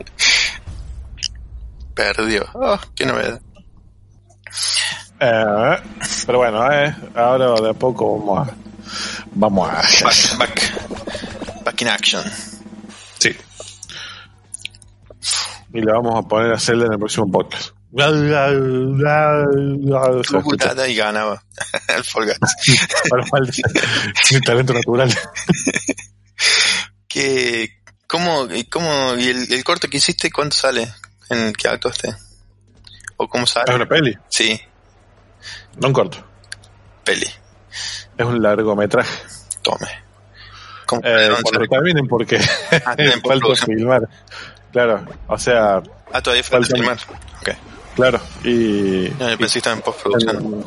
[1.94, 2.46] Perdió.
[2.54, 3.42] Oh, qué novedad.
[5.20, 5.76] Eh,
[6.26, 8.56] pero bueno, eh, ahora de a poco vamos a...
[9.34, 9.74] Vamos a...
[10.04, 11.64] Back, back.
[11.64, 12.24] Back in action.
[13.20, 13.36] Sí.
[15.74, 17.74] Y le vamos a poner a Zelda en el próximo podcast.
[20.88, 21.44] Y ganaba.
[21.96, 22.40] el Fall Guys.
[23.10, 23.52] Para falta
[24.32, 25.14] de talento natural.
[27.08, 27.70] ¿Qué,
[28.08, 30.94] cómo, cómo, y el, el corto que hiciste, cuánto sale
[31.30, 32.16] en el que actuaste?
[33.18, 33.76] ¿O cómo Es sale?
[33.76, 34.60] una peli, Sí,
[35.78, 36.26] no un corto.
[37.04, 37.28] peli.
[38.18, 39.14] Es un largometraje.
[39.62, 39.88] Tome.
[40.86, 42.38] ¿Cómo Eh, ¿dónde cuando terminen porque
[42.86, 42.96] Ah,
[43.28, 44.08] falta filmar.
[44.72, 45.82] Claro, o sea,
[46.14, 46.98] Ah, todavía falta- filmar.
[47.42, 47.50] Ok.
[47.96, 48.20] Claro.
[48.44, 50.66] Y, que estaba en postproducción.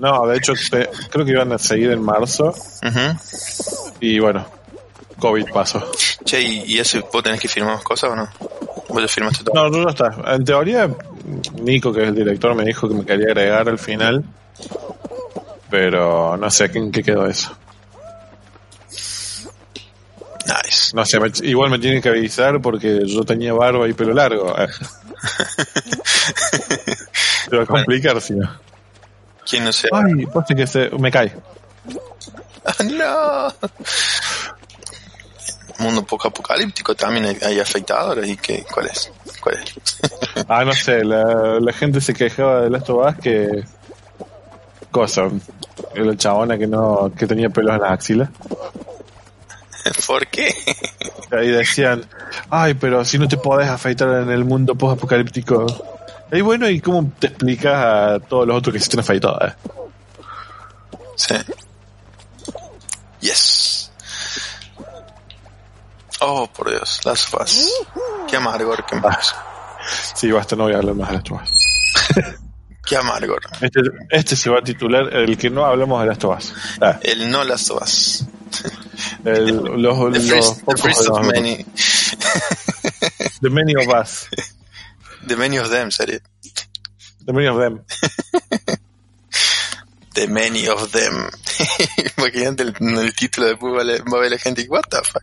[0.00, 3.92] no, de hecho te- creo que iban a seguir en marzo Ujú.
[4.00, 4.46] y bueno,
[5.18, 5.90] COVID pasó.
[6.24, 8.28] Che, ¿y, y eso vos tenés que firmar cosas o no?
[8.88, 9.54] Vos ya firmaste todo.
[9.54, 10.14] No, no, no está.
[10.34, 10.88] En teoría,
[11.60, 14.24] Nico, que es el director, me dijo que me quería agregar al final.
[15.68, 17.56] Pero no sé en qué quedó eso.
[20.46, 20.94] Nice.
[20.94, 24.54] No sé, me- igual me tienen que avisar porque yo tenía barba y pelo largo.
[27.48, 28.48] Se va a complicar si no.
[29.48, 29.88] ¿Quién no sé?
[29.92, 31.32] Ay, pues que se, me cae.
[32.64, 33.54] Ah, no.
[35.78, 39.12] Mundo poco apocalíptico también hay, hay afeitadores y qué, ¿cuál es?
[39.40, 39.74] ¿Cuál es?
[40.48, 43.64] Ah, no sé, la, la gente se quejaba de Last of Us que...
[44.90, 45.28] Cosa,
[45.94, 48.30] la chabona que no que tenía pelos en las axilas.
[50.06, 50.54] ¿Por qué?
[51.30, 52.04] Ahí decían,
[52.50, 55.66] ay, pero si no te podés afeitar en el mundo post-apocalíptico.
[56.32, 59.50] Y bueno, ¿y cómo te explicas a todos los otros que existen afeitados?
[59.50, 59.54] eh?
[61.16, 61.34] Sí.
[63.20, 63.90] Yes.
[66.20, 67.70] Oh, por Dios, las Us.
[68.28, 69.22] Qué amargor, qué amargor.
[70.14, 71.50] Sí, basta, no voy a hablar más de Last of Us.
[72.86, 73.40] Qué amargor.
[73.60, 73.80] Este,
[74.10, 76.54] este se va a titular El que no hablamos de Last of Us.
[76.80, 78.24] Ah, El no Last of Us.
[79.24, 81.64] el- los, The los first, the pocos first de of los- many.
[83.40, 84.28] The many of us.
[85.26, 86.20] The many of them, sería.
[87.26, 87.84] The many of them.
[90.14, 91.28] The many of them.
[92.16, 95.22] Imagínate el, el título después va a ver la gente what the fuck.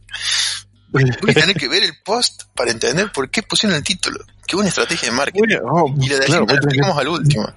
[0.89, 4.23] Voy a tener que ver el post para entender por qué pusieron el título.
[4.45, 5.41] Qué buena estrategia de marketing.
[5.41, 7.51] Oye, oh, Y la de claro, la dejamos al último.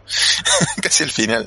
[0.80, 1.44] Casi al final.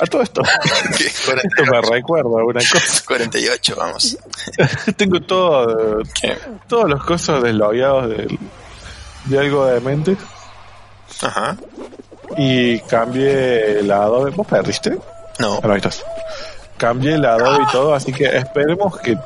[0.00, 0.42] A todo esto.
[0.98, 3.02] Esto me 48, recuerda una cosa.
[3.06, 4.18] 48, vamos.
[4.96, 6.36] Tengo todo, ¿Qué?
[6.66, 8.38] todos los cosas deslogueados de,
[9.24, 10.16] de algo de mente
[11.22, 11.56] Ajá.
[12.36, 14.30] y cambié la Adobe.
[14.30, 14.98] ¿Vos perdiste?
[15.38, 15.60] No.
[15.74, 16.04] Estás.
[16.76, 19.16] Cambié la Adobe y todo, así que esperemos que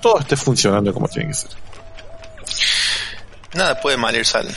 [0.00, 1.50] todo esté funcionando como tiene que ser.
[3.54, 4.48] Nada puede mal ir sal.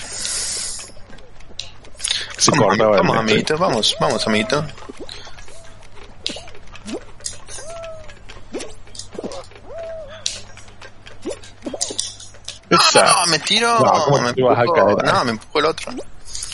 [2.37, 4.65] Se Vamos, cortaba vamos amiguito, vamos, vamos, amiguito.
[12.69, 13.79] Esa- No, me tiro.
[13.79, 15.05] No, ¿cómo me caer?
[15.13, 15.91] no, me empujó el otro.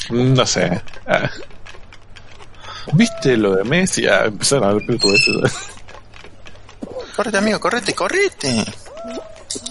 [0.09, 0.81] No sé.
[1.07, 1.29] Ah.
[2.93, 4.07] ¿Viste lo de Messi?
[4.07, 5.53] Ah, empezaron a hablar pelotudeces.
[7.15, 8.65] Correte, amigo, correte, correte.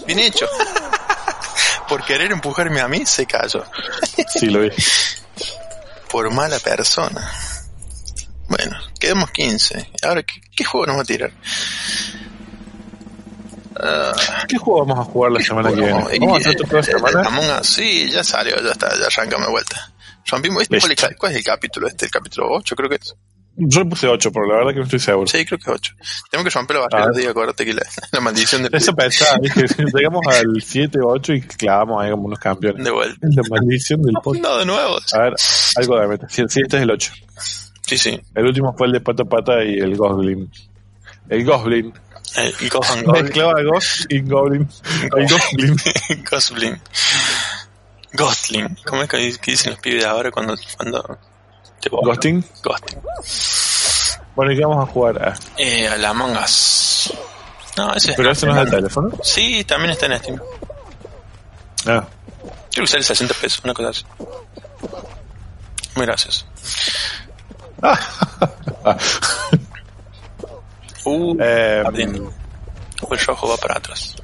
[0.05, 0.47] Bien hecho.
[1.89, 3.63] Por querer empujarme a mí, se cayó.
[4.29, 4.69] Sí, lo vi.
[6.09, 7.29] Por mala persona.
[8.47, 9.91] Bueno, quedamos 15.
[10.03, 11.31] Ahora, ¿qué, qué juego nos va a tirar?
[13.79, 14.11] Ah,
[14.47, 15.93] ¿Qué juego vamos a jugar la semana que viene?
[16.19, 17.21] ¿Vamos a hacer la eh, semana?
[17.27, 19.91] Among sí, ya salió, ya está, ya arrancamos de vuelta.
[20.27, 20.79] Rompimos, este.
[20.79, 22.05] ¿cuál, es el, ca- cuál es el capítulo este?
[22.05, 23.15] El capítulo 8 creo que es.
[23.57, 25.27] Yo le puse 8, pero la verdad que no estoy seguro.
[25.27, 25.93] Sí, creo que 8.
[26.31, 27.17] Tenemos que romper la barrera, Ah.
[27.17, 31.33] digo, acuérdate que la, la maldición del Eso pensaba, dije, llegamos al 7 o 8
[31.33, 32.83] y clavamos ahí como unos campeones.
[32.83, 33.17] de vuelta.
[33.21, 34.43] La maldición del podcast.
[34.45, 34.95] No, de nuevo.
[35.13, 35.33] A ver,
[35.75, 36.27] algo de meta.
[36.29, 37.13] Sí, este es el 8.
[37.81, 38.21] Sí, sí.
[38.35, 40.49] El último fue el de Pata Pata y el Goblin.
[41.27, 41.93] El Goblin.
[42.35, 43.23] El Gohan Goblin.
[43.23, 44.69] Mezclaba Ghost y Goblin.
[45.15, 45.75] El Goblin.
[46.29, 46.81] Gosling.
[48.13, 48.77] Gosling.
[48.85, 51.17] ¿Cómo es que que dicen los pibes ahora cuando, cuando
[51.81, 51.89] te?
[51.89, 52.45] Ghosting.
[52.63, 52.99] Ghosting.
[54.35, 55.21] Bueno, ¿y qué vamos a jugar?
[55.21, 57.13] Ah, Eh, a la Among Us.
[57.77, 59.09] No, ese pero eso no es el teléfono.
[59.23, 60.41] Sí, también está en Steam.
[61.87, 62.05] Ah,
[62.71, 64.05] Creo que sale 60 pesos, una cosa así.
[65.95, 66.45] Muy gracias.
[71.03, 72.29] Uh, Eh, Jardín.
[73.11, 74.15] el rojo va para atrás.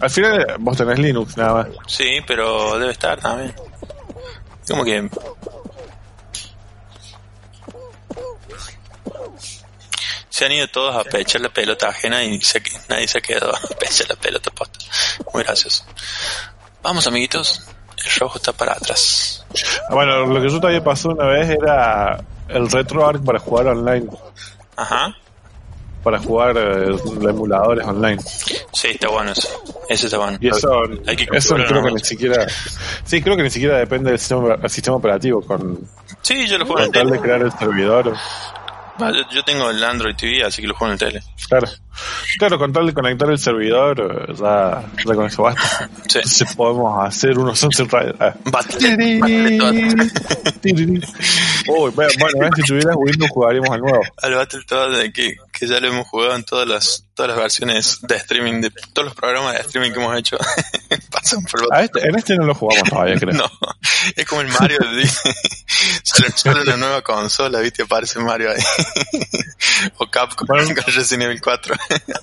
[0.00, 1.66] al final vos tenés Linux nada más.
[1.86, 3.54] Sí, pero debe estar también.
[4.68, 5.08] Como que.
[10.28, 13.60] Se han ido todos a pechar la pelota ajena y se- nadie se quedó a
[13.78, 14.78] pechar la pelota posta.
[15.34, 15.84] Muy gracioso.
[16.82, 17.62] Vamos, amiguitos.
[18.02, 19.44] El rojo está para atrás.
[19.90, 24.06] Bueno, lo que yo todavía pasó una vez era el RetroArch para jugar online.
[24.76, 25.14] Ajá.
[26.02, 26.96] Para jugar eh,
[27.28, 28.20] emuladores online.
[28.72, 29.48] Sí, está bueno eso.
[29.88, 30.38] Ese está bueno.
[30.40, 32.46] Y eso, Hay que eso creo que ni siquiera.
[33.04, 35.42] Sí, creo que ni siquiera depende del sistema, el sistema operativo.
[35.42, 35.78] Con,
[36.22, 38.14] Sí, yo lo juego con tal de crear el servidor.
[39.00, 41.22] Yo, yo tengo el Android TV, así que lo juego en el tele.
[41.48, 41.68] Claro.
[42.38, 45.90] Claro, con tal de conectar el servidor, eh, ya, ya con eso basta.
[46.08, 46.44] Sí.
[46.56, 48.16] Podemos hacer unos Sunset Riders.
[48.20, 48.34] Ah.
[51.68, 54.00] Uy, bueno, si tuvieras Windows jugaríamos al nuevo.
[54.22, 58.16] al Battletoads que, que ya lo hemos jugado en todas las todas las versiones de
[58.16, 60.38] streaming de todos los programas de streaming que hemos hecho
[61.10, 63.32] pasan por A este, en este no lo jugamos todavía, creo.
[63.34, 63.50] no
[64.16, 65.06] es como el Mario de-
[66.02, 68.62] sale, sale una nueva consola viste aparece Mario ahí
[69.98, 70.74] o Capcom Bueno.
[70.74, 71.74] con Resident Evil 4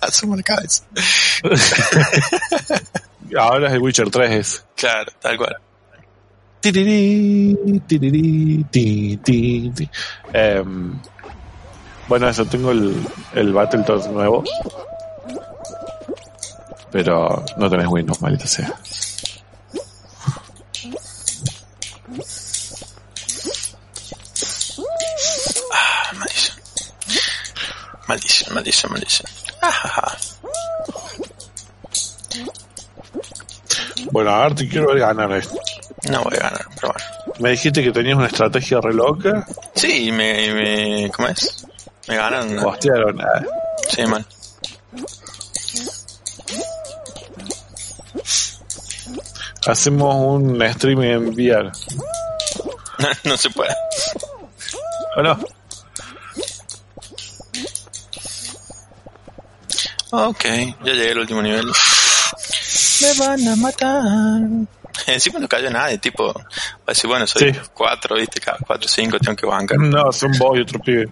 [0.02, 0.84] asoma la cabeza
[3.38, 4.66] Ahora es el Witcher 3 es.
[4.76, 5.58] claro tal cual.
[10.34, 11.00] Em,
[12.08, 12.96] bueno, eso, tengo el,
[13.36, 14.44] el Battletoads nuevo.
[16.92, 18.74] Pero no tenés Windows, maldita sea.
[25.74, 26.58] ah, maldición
[28.08, 29.30] maldición maldición maldición
[29.62, 30.18] Ajaja.
[34.12, 35.56] Bueno, ahora te quiero ver ganar esto.
[36.12, 39.46] no voy a ganar pero bueno Me dijiste que tenías una estrategia re loca.
[39.76, 41.66] sí me, me ¿cómo es?
[42.08, 43.20] me ganan Hostiaron.
[43.22, 43.44] ah.
[43.90, 44.26] sí man
[49.68, 51.72] Hacemos un stream en VR.
[53.26, 53.74] no se puede
[55.18, 55.38] ¿O no?
[60.12, 60.44] Ok,
[60.84, 61.66] ya llegué al último nivel.
[63.02, 64.42] Me van a matar.
[65.08, 66.42] Encima no cayó nadie, tipo, va
[66.88, 67.60] a decir, bueno, soy Sí.
[67.74, 69.78] cuatro, viste, cada cuatro cinco tengo que bancar.
[69.78, 71.10] No, son vos y otro pibe.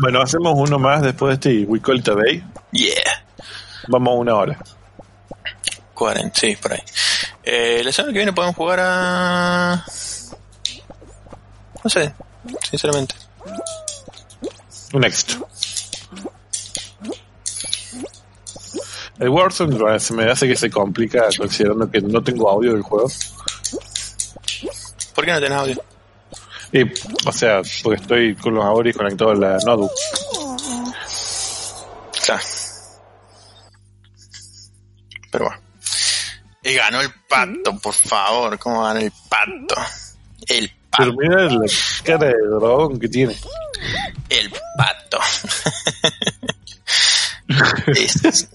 [0.00, 2.44] Bueno, hacemos uno más después de este We Call It a Day.
[2.70, 3.24] Yeah.
[3.88, 4.58] Vamos a una hora.
[5.94, 6.80] 40, sí, por ahí.
[7.42, 9.84] Eh, la semana que viene podemos jugar a...
[11.82, 12.14] No sé,
[12.70, 13.14] sinceramente.
[14.92, 15.48] Un éxito.
[19.18, 23.10] El Warzone se me hace que se complica considerando que no tengo audio del juego.
[25.14, 25.93] ¿Por qué no tenés audio?
[26.74, 26.82] Y,
[27.28, 29.92] o sea, porque estoy con los audios conectados a la notebook.
[32.24, 32.42] Claro.
[35.30, 35.60] Pero bueno.
[36.62, 38.58] Y ganó el pato, por favor.
[38.58, 39.74] ¿Cómo ganó el pato?
[40.48, 41.14] El Pero pato.
[41.18, 41.66] mira la
[42.02, 43.36] cara de dragón que tiene.
[44.30, 45.18] El pato.
[47.94, 48.48] es,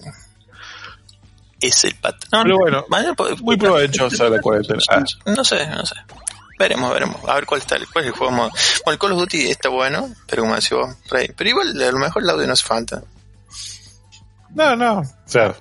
[1.61, 2.27] es el pato.
[2.31, 4.79] No, Pero bueno, mañana po- Muy provechosa la cuarentena.
[4.89, 5.95] Ah, No sé, no sé.
[6.59, 7.21] Veremos, veremos.
[7.25, 8.35] A ver cuál está el, cuál es el juego.
[8.35, 8.51] Bueno,
[8.85, 11.29] el Call of Duty está bueno, pero como decís vos, ahí.
[11.35, 13.01] Pero igual, a lo mejor el audio no hace falta.
[14.49, 14.99] no, no.
[14.99, 15.55] O sea,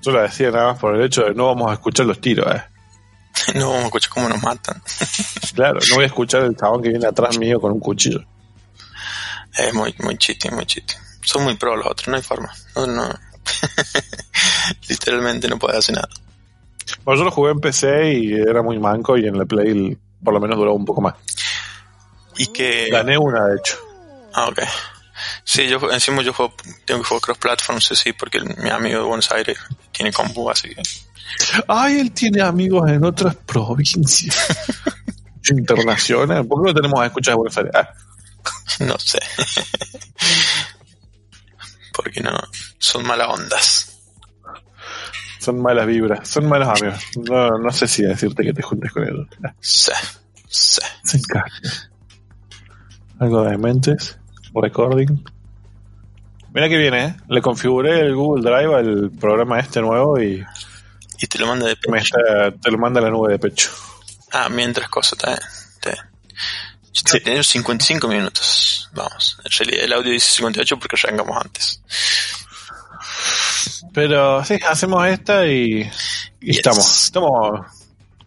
[0.00, 2.46] yo lo decía nada más por el hecho de no vamos a escuchar los tiros,
[2.54, 2.62] eh.
[3.56, 4.80] No vamos a escuchar cómo nos matan.
[5.56, 8.22] Claro, no voy a escuchar el chabón que viene atrás mío con un cuchillo.
[9.56, 10.94] Es muy, muy chiste, muy chiste.
[11.22, 12.52] Son muy pro los otros, no hay forma.
[12.74, 13.08] No, no.
[14.88, 16.10] Literalmente no puede hacer nada.
[17.06, 20.34] Bueno, yo lo jugué en PC y era muy manco y en la Play por
[20.34, 21.14] lo menos duró un poco más.
[22.36, 22.88] Y que...
[22.90, 23.76] Gané una, de hecho.
[24.34, 24.58] Ah, ok.
[25.44, 26.52] Sí, yo encima yo juego,
[26.84, 29.56] tengo que jugar cross platform, sí, sí, porque mi amigo de Buenos Aires
[29.92, 30.82] tiene compu, así que
[31.68, 34.66] Ay, él tiene amigos en otras provincias.
[35.48, 36.44] Internacional.
[36.44, 37.72] ¿Por qué no tenemos a escuchar de Buenos Aires?
[37.72, 37.88] Ah,
[38.80, 39.20] No sé.
[41.92, 42.32] Porque no,
[42.78, 43.85] son malas ondas.
[45.46, 46.98] Son malas vibras, son malos amigos.
[47.28, 49.26] No, no sé si decirte que te juntes con ellos.
[49.60, 49.92] Sí,
[50.48, 50.80] sí.
[51.04, 51.50] Se encarga.
[53.18, 54.18] Algo de mentes.
[54.54, 55.24] Recording.
[56.52, 57.16] Mira que viene, ¿eh?
[57.28, 60.44] Le configuré el Google Drive al programa este nuevo y
[61.18, 61.96] Y te lo manda de pecho.
[61.96, 63.70] está, te lo manda a la nube de pecho.
[64.32, 65.30] Ah, mientras cosas, está
[65.90, 66.02] bien.
[66.92, 67.20] Yo tengo Sí.
[67.20, 68.90] tener 55 minutos.
[68.94, 69.38] Vamos.
[69.44, 71.82] En realidad el audio dice 58 porque arrancamos antes.
[73.96, 75.80] Pero sí, hacemos esta y,
[76.40, 76.56] y Yes.
[76.58, 77.60] estamos, estamos,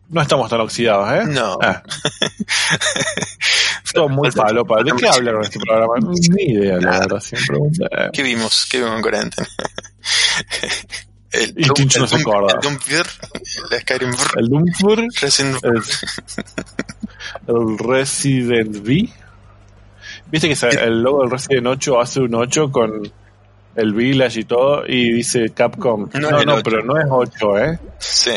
[0.09, 1.25] no estamos tan oxidados, ¿eh?
[1.27, 1.59] No.
[1.61, 1.83] Ah.
[3.93, 4.81] Todo muy Falta- palopa.
[4.83, 5.93] ¿De qué hablaron en este programa?
[6.35, 7.55] Ni idea, la verdad, siempre.
[7.91, 8.65] Eh, ¿Qué vimos?
[8.69, 9.47] ¿Qué vimos en cuarentena?
[11.33, 12.55] el Y Tincho no se Doom- acuerda.
[12.55, 13.05] el Doom Vir,
[13.69, 15.83] la Skyrim El Doomfur, Resident el,
[17.47, 19.13] el Resident V.
[20.31, 23.03] Viste que el logo del Resident 8 hace un 8 con
[23.75, 26.09] el Village y todo y dice Capcom.
[26.13, 26.63] No No, es no, 8.
[26.63, 27.79] pero no es 8, ¿eh?
[27.99, 28.31] Sí.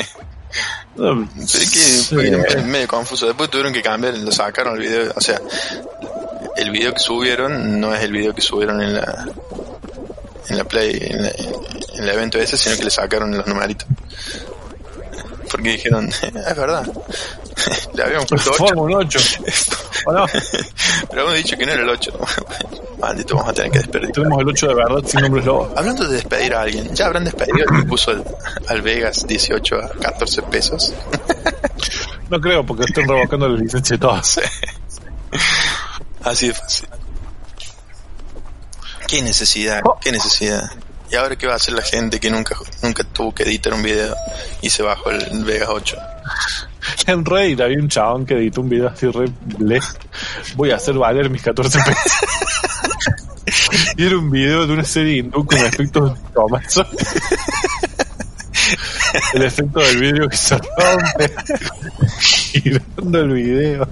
[0.97, 2.15] No, Sí, que sí.
[2.15, 3.27] fue medio confuso.
[3.27, 5.13] Después tuvieron que cambiar, lo sacaron el video.
[5.17, 5.41] O sea,
[6.57, 9.27] el video que subieron no es el video que subieron en la
[10.49, 13.87] en la play, en, la- en el evento ese, sino que le sacaron los numeritos.
[15.53, 16.91] Porque dijeron, es verdad,
[17.95, 19.19] le habíamos puesto 8, Forma un 8.
[20.07, 20.27] ¿O no?
[21.11, 22.13] pero habíamos dicho que no era el 8.
[22.99, 24.13] Maldito, vamos a tener que despedir.
[24.13, 25.73] Tenemos el 8 de verdad sin nombres lobos.
[25.77, 28.25] Hablando de despedir a alguien, ¿ya habrán despedido el que puso al,
[28.69, 30.95] al Vegas 18 a 14 pesos?
[32.31, 34.41] No creo, porque están revocando la licencia de todos.
[36.25, 36.89] Así de fácil.
[39.07, 39.83] ¿Qué necesidad?
[40.01, 40.71] ¿Qué necesidad?
[41.13, 43.83] ¿Y ahora qué va a hacer la gente que nunca, nunca tuvo que editar un
[43.83, 44.17] video
[44.63, 45.97] y se bajó el Vegas 8?
[47.07, 49.79] En Reddit había un chabón que editó un video así re ble.
[50.57, 52.13] Voy a hacer valer mis 14 pesos.
[53.99, 56.87] y era un video de una serie hindú con efectos Tomaso.
[59.35, 61.31] El efecto del vidrio que se rompe.
[62.53, 63.89] Girando el video.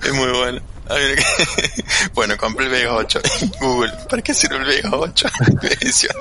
[0.00, 0.60] Es muy bueno.
[2.14, 3.92] Bueno, compré el Vegas 8 en Google.
[4.08, 5.28] ¿Para qué sirve el Vegas 8?
[5.80, 6.18] 18.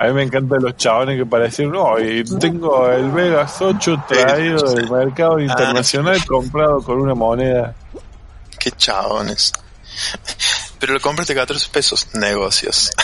[0.00, 4.74] A mí me encantan los chabones que parecen, no, y tengo el Vegas 8 traído
[4.74, 7.74] del mercado internacional comprado con una moneda.
[8.58, 9.52] Qué chabones.
[10.78, 12.08] Pero lo compraste 14 pesos.
[12.14, 12.90] Negocios.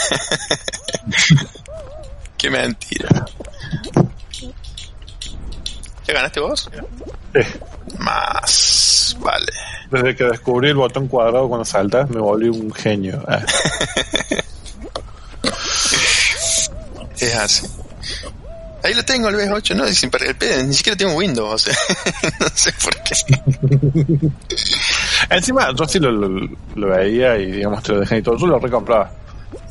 [2.36, 3.24] Qué mentira.
[6.06, 6.68] ¿Ya ganaste vos?
[7.34, 7.46] Eh,
[7.98, 9.01] Más.
[9.20, 9.52] Vale.
[9.90, 13.22] Desde que descubrí el botón cuadrado cuando saltas, me volví un genio.
[13.28, 13.42] Ah.
[17.18, 17.66] Es así.
[18.82, 21.74] Ahí lo tengo, el V8, no, sin el ni siquiera tengo Windows, o sea,
[22.40, 24.28] no sé por qué.
[25.30, 28.46] Encima, yo sí lo, lo- lo veía y digamos te lo dejé y todo, yo
[28.48, 29.12] lo recompraba.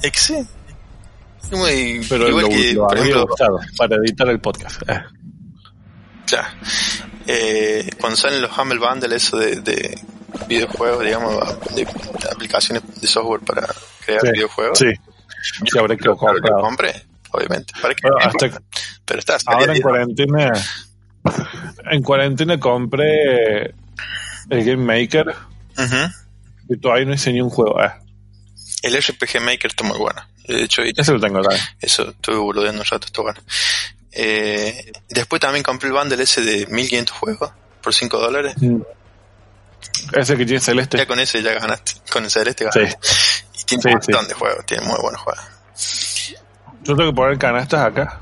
[0.01, 0.45] Exe.
[1.51, 3.27] Muy, Pero igual lo, que, por ejemplo,
[3.77, 4.81] para editar el podcast.
[4.87, 5.03] Ah.
[7.31, 9.99] Claro, eh, cuando salen los Humble Bundle, eso de, de
[10.47, 13.67] videojuegos, digamos, de, de aplicaciones de software para
[14.05, 14.87] crear Sí, videojuegos, Sí,
[15.71, 16.61] sí, habré que lo claro, lo comprado.
[16.65, 17.73] compré, obviamente.
[17.81, 18.01] ¿Para qué?
[18.09, 18.61] Bueno, hasta
[19.05, 20.51] Pero está, ahora en cuarentena,
[21.91, 23.65] en cuarentena compré
[24.49, 25.27] el Game Maker
[25.77, 26.11] Ujú.
[26.69, 27.79] y todavía no hice ni un juego.
[27.79, 27.99] Ah,
[28.83, 30.21] El RPG Maker está muy bueno.
[30.47, 31.61] De hecho, ese lo tengo también.
[31.79, 33.39] Eso, estuve boludeando un rato, está bueno.
[34.13, 37.51] Eh, después también compré el bundle ese de 1500 juegos
[37.81, 38.53] por 5 dólares.
[38.57, 38.81] Mm.
[40.13, 41.07] Ese que tiene Ya celeste.
[41.07, 41.93] con ese ya ganaste.
[42.11, 42.79] Con el celeste Sí.
[42.79, 43.07] ganaste.
[43.59, 44.27] Y tiene Sí, un montón sí.
[44.27, 45.43] de juegos, tiene muy buenos juegos.
[46.83, 48.19] Yo tengo que poner canastas acá.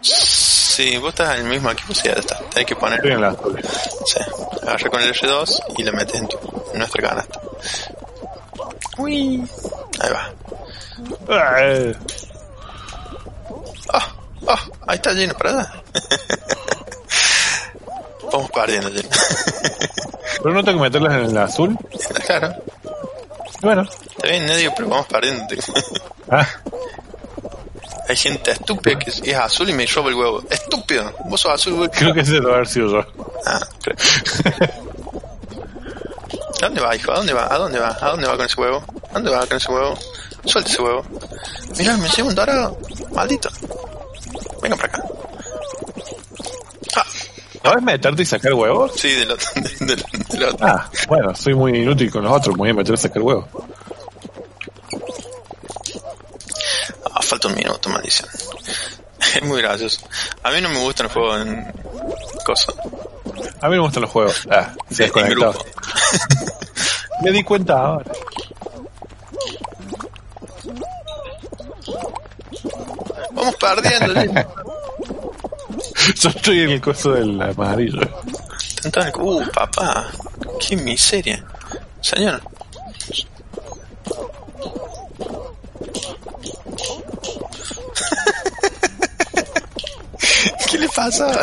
[0.00, 2.38] Sí, vos estás en el mismo equipo, sí, ya está.
[2.50, 3.60] Tenés que poner, Estoy en la azul.
[4.06, 4.20] sí,
[4.62, 6.38] agarrar con el R2 y le metes en, tu,
[6.72, 7.40] en nuestra canasta.
[8.98, 9.42] Uy.
[10.00, 10.32] Ahí va.
[11.30, 11.92] Ah,
[13.92, 15.72] Oh, oh, ahí está lleno, para allá.
[18.32, 18.90] Vamos perdiendo.
[20.42, 21.78] Pero no tengo que meterlas en el azul.
[22.26, 22.54] claro.
[23.62, 23.82] Bueno.
[23.82, 25.46] Está bien, no digo, pero vamos perdiendo.
[26.30, 26.46] Ah,
[28.08, 30.42] Hay gente estúpida que es, es azul y me roba el huevo.
[30.50, 31.88] Estúpido, vos sos azul, güey.
[31.90, 33.06] creo que ese debe haber sido yo.
[33.46, 33.96] Ah, creo.
[36.62, 37.12] ¿A dónde va, hijo?
[37.12, 37.54] ¿A dónde va?
[37.54, 37.96] ¿A dónde va?
[38.00, 38.84] ¿A dónde va con ese huevo?
[39.10, 39.98] ¿A dónde va con ese huevo?
[40.44, 41.04] Suelta ese huevo.
[41.78, 42.78] Mirá, me llevo un dorado.
[43.12, 43.48] Maldito.
[44.62, 45.02] Venga para acá.
[46.96, 47.06] Ah,
[47.62, 48.92] ¿Sabes meterte y sacar huevos?
[48.96, 49.46] sí, del otro.
[49.80, 50.66] Del otro.
[50.66, 52.56] Ah, bueno, soy muy inútil con los otros.
[52.56, 53.46] Voy a meter a sacar huevos.
[57.12, 58.28] Ah, falta un minuto, maldición.
[59.56, 60.00] gracioso.
[60.42, 61.72] A mí no me gustan los juegos en
[62.44, 62.74] cosas.
[63.60, 64.46] A mí me gustan los juegos.
[64.50, 65.54] Ah, se grupo.
[67.22, 68.12] Me di cuenta ahora.
[73.34, 74.14] Vamos perdiendo.
[76.14, 78.00] Yo estoy en el coso del amarillo.
[79.18, 80.06] Uh, papá.
[80.60, 81.44] Qué miseria.
[82.00, 82.40] Señor.
[90.70, 91.26] ¿Qué le pasa?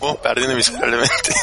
[0.00, 1.34] Vamos perdiendo miserablemente.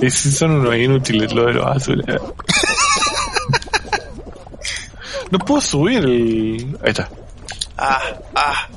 [0.00, 2.06] Y si son unos inútiles lo de los azules.
[5.30, 6.78] No puedo subir el...
[6.82, 7.08] Ahí está.
[7.76, 8.00] Ah,
[8.34, 8.68] ah,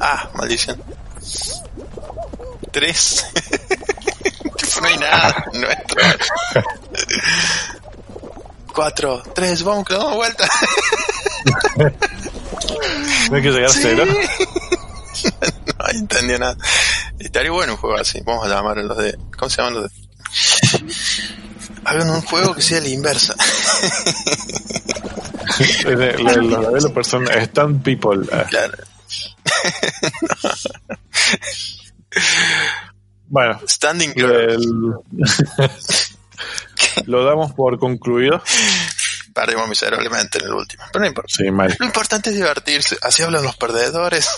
[0.00, 0.82] ah, maldición.
[2.70, 3.26] Tres.
[4.80, 5.44] No hay nada.
[5.54, 6.02] Nuestro.
[8.72, 10.48] Cuatro, tres, vamos que damos vuelta.
[13.28, 14.04] No hay que llegar a cero.
[15.78, 16.56] no entendí nada.
[17.18, 18.20] Estaría bueno un juego así.
[18.24, 19.18] Vamos a llamar los de.
[19.36, 19.98] ¿Cómo se llaman los de?
[21.84, 23.34] Hagan un juego que sea la inversa.
[25.84, 28.20] Lo de- lo de Los developers son stand people.
[28.32, 28.78] Ah, claro.
[33.30, 34.56] Bueno, Standing el-
[37.06, 38.42] lo damos por concluido.
[39.34, 40.82] Perdimos miserablemente en el último.
[40.92, 41.32] Pero no importa.
[41.36, 41.44] Sí.
[41.78, 42.96] Lo importante es divertirse.
[43.02, 44.28] Así hablan los perdedores.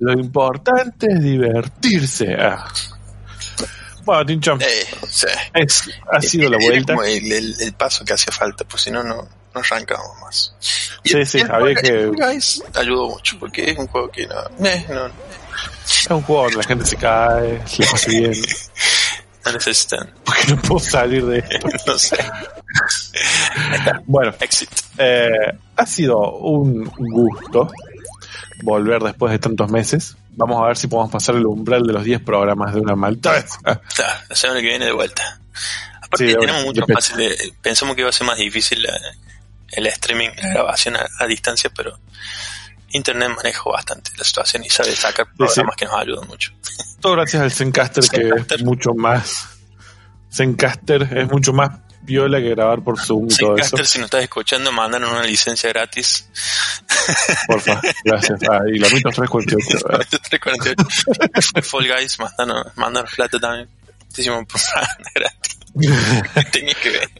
[0.00, 2.34] Lo importante es divertirse.
[2.38, 2.66] Ah.
[4.04, 5.26] Bueno, Tinchón, eh, sí.
[6.12, 6.92] ha sido la vuelta.
[6.94, 10.54] como el, el- el paso que hacía falta, pues si no, no no arrancamos más.
[11.04, 14.26] Y Sí, el- sí, el había que- Guys ayudó mucho, porque es un juego que
[14.26, 15.06] no, eh, no,
[15.86, 18.32] Es un juego donde la gente se cae, se le pasa bien.
[19.44, 21.68] no necesitan, Porque no puedo salir de esto.
[21.86, 22.16] no sé,
[24.06, 24.70] Bueno, exit.
[24.98, 25.28] eh,
[25.76, 27.70] ha sido un gusto
[28.62, 30.16] volver después de tantos meses.
[30.36, 33.32] Vamos a ver si podemos pasar el umbral de los 10 programas de una malta
[33.32, 33.46] vez.
[33.64, 35.38] La semana que viene de vuelta.
[36.02, 37.12] Aparte Sí, tenemos mucho más,
[37.62, 38.88] pensamos que iba a ser más difícil eh,
[39.76, 41.98] el streaming, la grabación a, a distancia, pero
[42.94, 46.52] Internet manejó bastante la situación y sabe sacar programas que nos ayudan mucho.
[47.00, 49.48] Todo gracias al Zencaster, que es mucho más.
[50.32, 51.70] Zencaster es mucho más
[52.02, 53.64] viola que grabar por Zoom y todo eso.
[53.64, 56.28] Zencaster, si nos estás escuchando, mandanos una licencia gratis.
[57.46, 58.40] Porfa, gracias.
[58.48, 59.86] Ah, y la mito 348.
[59.90, 59.98] ah.
[60.28, 61.62] 348.
[61.62, 63.68] Fall Guys, mandanos, mandanos plata también.
[64.14, 64.44] Te hicimos
[65.14, 65.58] gratis.
[66.52, 67.10] Tenías que ver.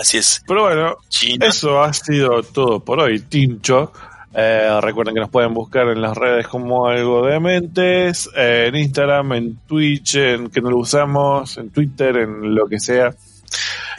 [0.00, 0.42] Así es.
[0.46, 1.46] Pero bueno, China.
[1.46, 3.92] Eso ha sido todo por hoy, Tincho.
[4.32, 8.76] Eh, recuerden que nos pueden buscar en las redes como algo de mentes, eh, en
[8.76, 13.10] Instagram, en Twitch, en que no lo usamos, en Twitter, en lo que sea.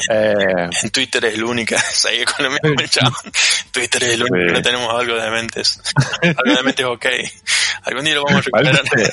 [0.10, 1.78] Eh, En Twitter es la única.
[1.92, 2.74] Seguí con lo mismo.
[3.72, 5.80] Twitter es el único que no tenemos algo de mentes.
[6.24, 7.06] algo de mentes ok.
[7.84, 8.82] Algún día lo vamos a recuperar.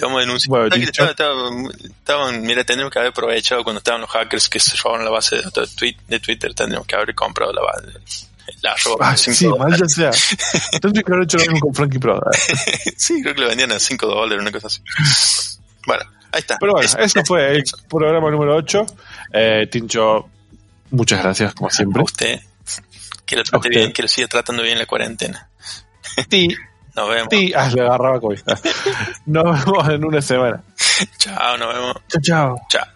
[0.00, 0.48] Vamos a denunciar.
[0.50, 1.50] Bueno, ¿Sabes que estaba- estaba-
[1.84, 5.36] estaban- mira, tendríamos que haber aprovechado cuando estaban los hackers que se robaron la base
[5.36, 6.54] de, datos de Twitter.
[6.54, 8.26] Tendríamos que haber comprado la base.
[8.60, 9.58] La roba ah, sí, dólares.
[9.80, 10.10] maldita sea.
[10.80, 12.18] Tendría que haber hecho lo mismo con Frankie Pro.
[12.18, 12.92] eh.
[12.96, 14.80] Sí, creo que lo vendían a 5 dólares, una cosa así.
[15.86, 16.58] Bueno, ahí está.
[16.58, 18.84] Pero bueno, Es- eso fue el programa número 8.
[19.32, 20.28] Eh, Tincho,
[20.90, 22.02] muchas gracias, como a siempre.
[22.02, 22.40] usted.
[23.24, 25.48] Que lo trate bien, que lo siga tratando bien la cuarentena.
[26.28, 26.54] Ti,
[26.96, 27.28] Nos vemos.
[27.28, 27.52] ti.
[27.54, 28.40] Ah, le agarraba COVID.
[29.26, 30.62] Nos vemos en una semana.
[31.18, 31.94] Chao, nos vemos.
[32.08, 32.56] Chao, chao.
[32.68, 32.93] Chao.